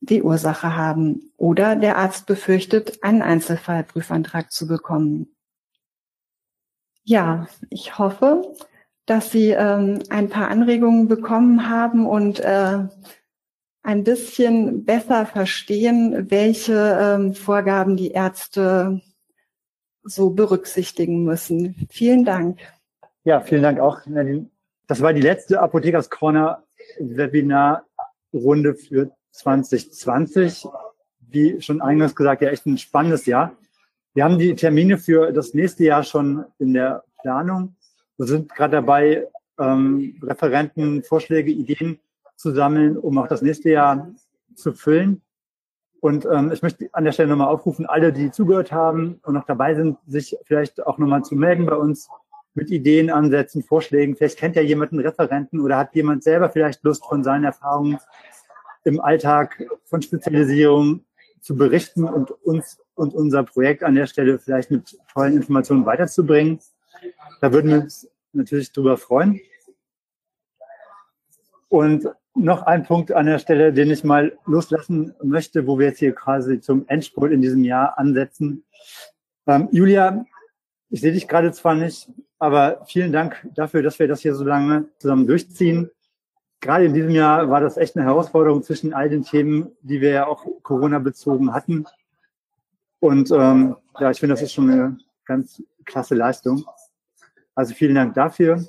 die 0.00 0.22
Ursache 0.22 0.76
haben. 0.76 1.32
Oder 1.36 1.74
der 1.74 1.96
Arzt 1.96 2.26
befürchtet, 2.26 3.02
einen 3.02 3.22
Einzelfallprüfantrag 3.22 4.52
zu 4.52 4.66
bekommen. 4.68 5.34
Ja, 7.02 7.48
ich 7.70 7.98
hoffe, 7.98 8.42
dass 9.06 9.30
Sie 9.30 9.50
ähm, 9.50 10.00
ein 10.10 10.28
paar 10.28 10.48
Anregungen 10.48 11.08
bekommen 11.08 11.68
haben 11.68 12.06
und 12.06 12.40
äh, 12.40 12.78
ein 13.82 14.02
bisschen 14.02 14.84
besser 14.84 15.26
verstehen, 15.26 16.26
welche 16.28 16.98
ähm, 17.00 17.34
Vorgaben 17.34 17.96
die 17.96 18.10
Ärzte 18.10 19.00
so 20.02 20.30
berücksichtigen 20.30 21.22
müssen. 21.22 21.86
Vielen 21.88 22.24
Dank. 22.24 22.58
Ja, 23.22 23.40
vielen 23.40 23.62
Dank 23.62 23.78
auch, 23.78 24.04
Nadine. 24.06 24.50
das 24.88 25.00
war 25.02 25.12
die 25.12 25.20
letzte 25.20 25.60
Apothekers 25.60 26.10
Corner 26.10 26.64
Webinar-Runde 26.98 28.74
für 28.74 29.12
2020. 29.30 30.66
Wie 31.20 31.60
schon 31.60 31.80
eingangs 31.80 32.16
gesagt, 32.16 32.42
ja 32.42 32.50
echt 32.50 32.66
ein 32.66 32.78
spannendes 32.78 33.26
Jahr. 33.26 33.56
Wir 34.14 34.24
haben 34.24 34.38
die 34.38 34.56
Termine 34.56 34.98
für 34.98 35.32
das 35.32 35.54
nächste 35.54 35.84
Jahr 35.84 36.02
schon 36.02 36.44
in 36.58 36.74
der 36.74 37.04
Planung. 37.20 37.75
Wir 38.18 38.26
sind 38.26 38.54
gerade 38.54 38.72
dabei, 38.72 39.28
ähm, 39.58 40.18
Referenten, 40.22 41.02
Vorschläge, 41.02 41.50
Ideen 41.50 41.98
zu 42.36 42.52
sammeln, 42.52 42.96
um 42.96 43.18
auch 43.18 43.28
das 43.28 43.42
nächste 43.42 43.70
Jahr 43.70 44.08
zu 44.54 44.72
füllen. 44.72 45.22
Und 46.00 46.26
ähm, 46.26 46.52
ich 46.52 46.62
möchte 46.62 46.88
an 46.92 47.04
der 47.04 47.12
Stelle 47.12 47.30
nochmal 47.30 47.48
aufrufen, 47.48 47.86
alle, 47.86 48.12
die 48.12 48.30
zugehört 48.30 48.70
haben 48.70 49.18
und 49.24 49.34
noch 49.34 49.44
dabei 49.44 49.74
sind, 49.74 49.98
sich 50.06 50.36
vielleicht 50.44 50.86
auch 50.86 50.98
nochmal 50.98 51.24
zu 51.24 51.34
melden 51.34 51.66
bei 51.66 51.74
uns 51.74 52.08
mit 52.54 52.70
Ideen, 52.70 53.10
Ansätzen, 53.10 53.62
Vorschlägen. 53.62 54.16
Vielleicht 54.16 54.38
kennt 54.38 54.56
ja 54.56 54.62
jemand 54.62 54.92
einen 54.92 55.00
Referenten 55.00 55.60
oder 55.60 55.76
hat 55.76 55.94
jemand 55.94 56.22
selber 56.22 56.48
vielleicht 56.48 56.82
Lust 56.84 57.04
von 57.04 57.22
seinen 57.22 57.44
Erfahrungen 57.44 57.98
im 58.84 59.00
Alltag 59.00 59.62
von 59.84 60.00
Spezialisierung 60.00 61.04
zu 61.40 61.56
berichten 61.56 62.04
und 62.04 62.30
uns 62.44 62.78
und 62.94 63.14
unser 63.14 63.42
Projekt 63.42 63.82
an 63.82 63.94
der 63.94 64.06
Stelle 64.06 64.38
vielleicht 64.38 64.70
mit 64.70 64.98
tollen 65.12 65.36
Informationen 65.36 65.84
weiterzubringen. 65.84 66.60
Da 67.40 67.52
würden 67.52 67.70
wir 67.70 67.80
uns 67.82 68.08
natürlich 68.32 68.72
drüber 68.72 68.96
freuen. 68.96 69.40
Und 71.68 72.08
noch 72.34 72.62
ein 72.62 72.84
Punkt 72.84 73.12
an 73.12 73.26
der 73.26 73.38
Stelle, 73.38 73.72
den 73.72 73.90
ich 73.90 74.04
mal 74.04 74.38
loslassen 74.44 75.14
möchte, 75.22 75.66
wo 75.66 75.78
wir 75.78 75.86
jetzt 75.86 75.98
hier 75.98 76.14
quasi 76.14 76.60
zum 76.60 76.86
Endspurt 76.86 77.32
in 77.32 77.40
diesem 77.40 77.64
Jahr 77.64 77.98
ansetzen. 77.98 78.64
Ähm, 79.46 79.68
Julia, 79.72 80.24
ich 80.90 81.00
sehe 81.00 81.12
dich 81.12 81.28
gerade 81.28 81.52
zwar 81.52 81.74
nicht, 81.74 82.10
aber 82.38 82.84
vielen 82.86 83.12
Dank 83.12 83.48
dafür, 83.54 83.82
dass 83.82 83.98
wir 83.98 84.06
das 84.06 84.20
hier 84.20 84.34
so 84.34 84.44
lange 84.44 84.88
zusammen 84.98 85.26
durchziehen. 85.26 85.90
Gerade 86.60 86.84
in 86.84 86.94
diesem 86.94 87.10
Jahr 87.10 87.48
war 87.50 87.60
das 87.60 87.76
echt 87.76 87.96
eine 87.96 88.04
Herausforderung 88.04 88.62
zwischen 88.62 88.92
all 88.92 89.08
den 89.08 89.22
Themen, 89.22 89.72
die 89.82 90.00
wir 90.00 90.10
ja 90.10 90.26
auch 90.26 90.44
Corona-bezogen 90.62 91.54
hatten. 91.54 91.86
Und 93.00 93.30
ähm, 93.30 93.76
ja, 93.98 94.10
ich 94.10 94.20
finde, 94.20 94.34
das 94.34 94.42
ist 94.42 94.52
schon 94.52 94.70
eine 94.70 94.98
ganz 95.24 95.62
klasse 95.84 96.14
Leistung. 96.14 96.64
Also 97.56 97.74
vielen 97.74 97.96
Dank 97.96 98.14
dafür. 98.14 98.62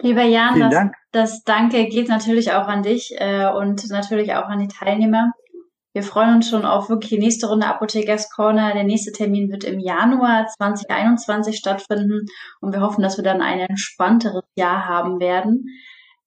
Lieber 0.00 0.22
Jan, 0.22 0.58
das, 0.58 0.70
Dank. 0.70 0.94
das 1.12 1.42
Danke 1.44 1.86
geht 1.88 2.08
natürlich 2.08 2.52
auch 2.52 2.66
an 2.66 2.82
dich 2.82 3.14
äh, 3.18 3.46
und 3.46 3.88
natürlich 3.90 4.32
auch 4.34 4.46
an 4.48 4.60
die 4.60 4.68
Teilnehmer. 4.68 5.32
Wir 5.92 6.02
freuen 6.02 6.34
uns 6.34 6.50
schon 6.50 6.64
auf 6.64 6.88
wirklich 6.88 7.10
die 7.10 7.18
nächste 7.18 7.48
Runde 7.48 7.66
Apothekers 7.66 8.28
Corner. 8.30 8.74
Der 8.74 8.82
nächste 8.82 9.12
Termin 9.12 9.50
wird 9.50 9.62
im 9.62 9.78
Januar 9.78 10.46
2021 10.46 11.56
stattfinden 11.56 12.26
und 12.60 12.72
wir 12.72 12.80
hoffen, 12.80 13.02
dass 13.02 13.16
wir 13.16 13.22
dann 13.24 13.40
ein 13.40 13.60
entspannteres 13.60 14.42
Jahr 14.56 14.86
haben 14.86 15.20
werden. 15.20 15.66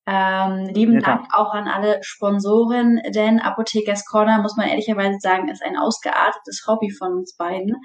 Ähm, 0.06 0.73
lieben 0.73 0.93
ja, 0.93 1.00
Dank 1.02 1.28
auch 1.34 1.54
an 1.54 1.67
alle 1.67 2.00
Sponsoren, 2.02 3.02
denn 3.10 3.41
Apothekers 3.41 4.06
Corner, 4.06 4.41
muss 4.41 4.56
man 4.56 4.69
ehrlicherweise 4.69 5.17
sagen, 5.19 5.50
ist 5.50 5.62
ein 5.62 5.76
ausgeartetes 5.76 6.63
Hobby 6.65 6.89
von 6.89 7.12
uns 7.12 7.36
beiden. 7.36 7.76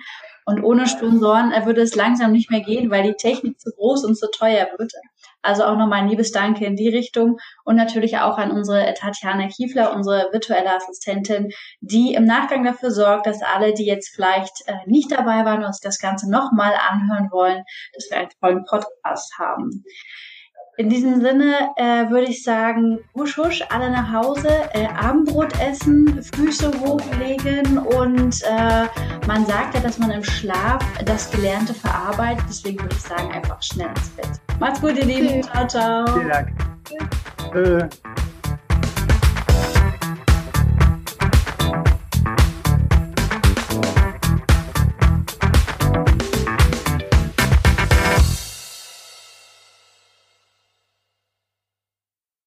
Und 0.44 0.62
ohne 0.62 0.86
Sponsoren 0.86 1.52
äh, 1.52 1.66
würde 1.66 1.82
es 1.82 1.94
langsam 1.94 2.32
nicht 2.32 2.50
mehr 2.50 2.60
gehen, 2.60 2.90
weil 2.90 3.04
die 3.04 3.14
Technik 3.14 3.60
zu 3.60 3.70
groß 3.70 4.04
und 4.04 4.16
zu 4.16 4.30
teuer 4.30 4.68
wird. 4.76 4.92
Also 5.42 5.64
auch 5.64 5.76
nochmal 5.76 6.00
ein 6.00 6.08
liebes 6.08 6.30
Danke 6.30 6.64
in 6.64 6.76
die 6.76 6.88
Richtung 6.88 7.38
und 7.64 7.76
natürlich 7.76 8.18
auch 8.18 8.38
an 8.38 8.52
unsere 8.52 8.94
Tatjana 8.94 9.48
Kiefler, 9.48 9.94
unsere 9.94 10.32
virtuelle 10.32 10.74
Assistentin, 10.74 11.50
die 11.80 12.14
im 12.14 12.24
Nachgang 12.24 12.64
dafür 12.64 12.92
sorgt, 12.92 13.26
dass 13.26 13.42
alle, 13.42 13.74
die 13.74 13.84
jetzt 13.84 14.14
vielleicht 14.14 14.66
äh, 14.66 14.74
nicht 14.86 15.10
dabei 15.10 15.44
waren 15.44 15.64
und 15.64 15.76
das 15.82 15.98
Ganze 15.98 16.30
nochmal 16.30 16.74
anhören 16.88 17.30
wollen, 17.32 17.64
dass 17.94 18.08
wir 18.10 18.18
einen 18.18 18.30
tollen 18.40 18.64
Podcast 18.64 19.36
haben. 19.38 19.84
In 20.78 20.88
diesem 20.88 21.20
Sinne 21.20 21.54
äh, 21.76 22.08
würde 22.08 22.28
ich 22.28 22.42
sagen, 22.42 22.98
husch 23.14 23.36
husch, 23.36 23.62
alle 23.68 23.90
nach 23.90 24.10
Hause, 24.10 24.48
äh, 24.72 24.86
Abendbrot 24.86 25.52
essen, 25.60 26.22
Füße 26.34 26.70
hochlegen 26.80 27.76
und 27.76 28.42
äh, 28.42 28.86
man 29.26 29.44
sagt 29.44 29.74
ja, 29.74 29.80
dass 29.80 29.98
man 29.98 30.10
im 30.10 30.24
Schlaf 30.24 30.82
das 31.04 31.30
Gelernte 31.30 31.74
verarbeitet. 31.74 32.44
Deswegen 32.48 32.80
würde 32.80 32.94
ich 32.94 33.02
sagen, 33.02 33.30
einfach 33.32 33.62
schnell 33.62 33.90
ins 33.90 34.08
Bett. 34.10 34.30
Macht's 34.60 34.80
gut, 34.80 34.96
ihr 34.96 35.04
Lieben. 35.04 35.42
Ciao, 35.42 35.66
ciao. 35.66 36.06
Vielen 36.06 36.28
Dank. 36.28 36.48
Tschüss. 37.52 38.02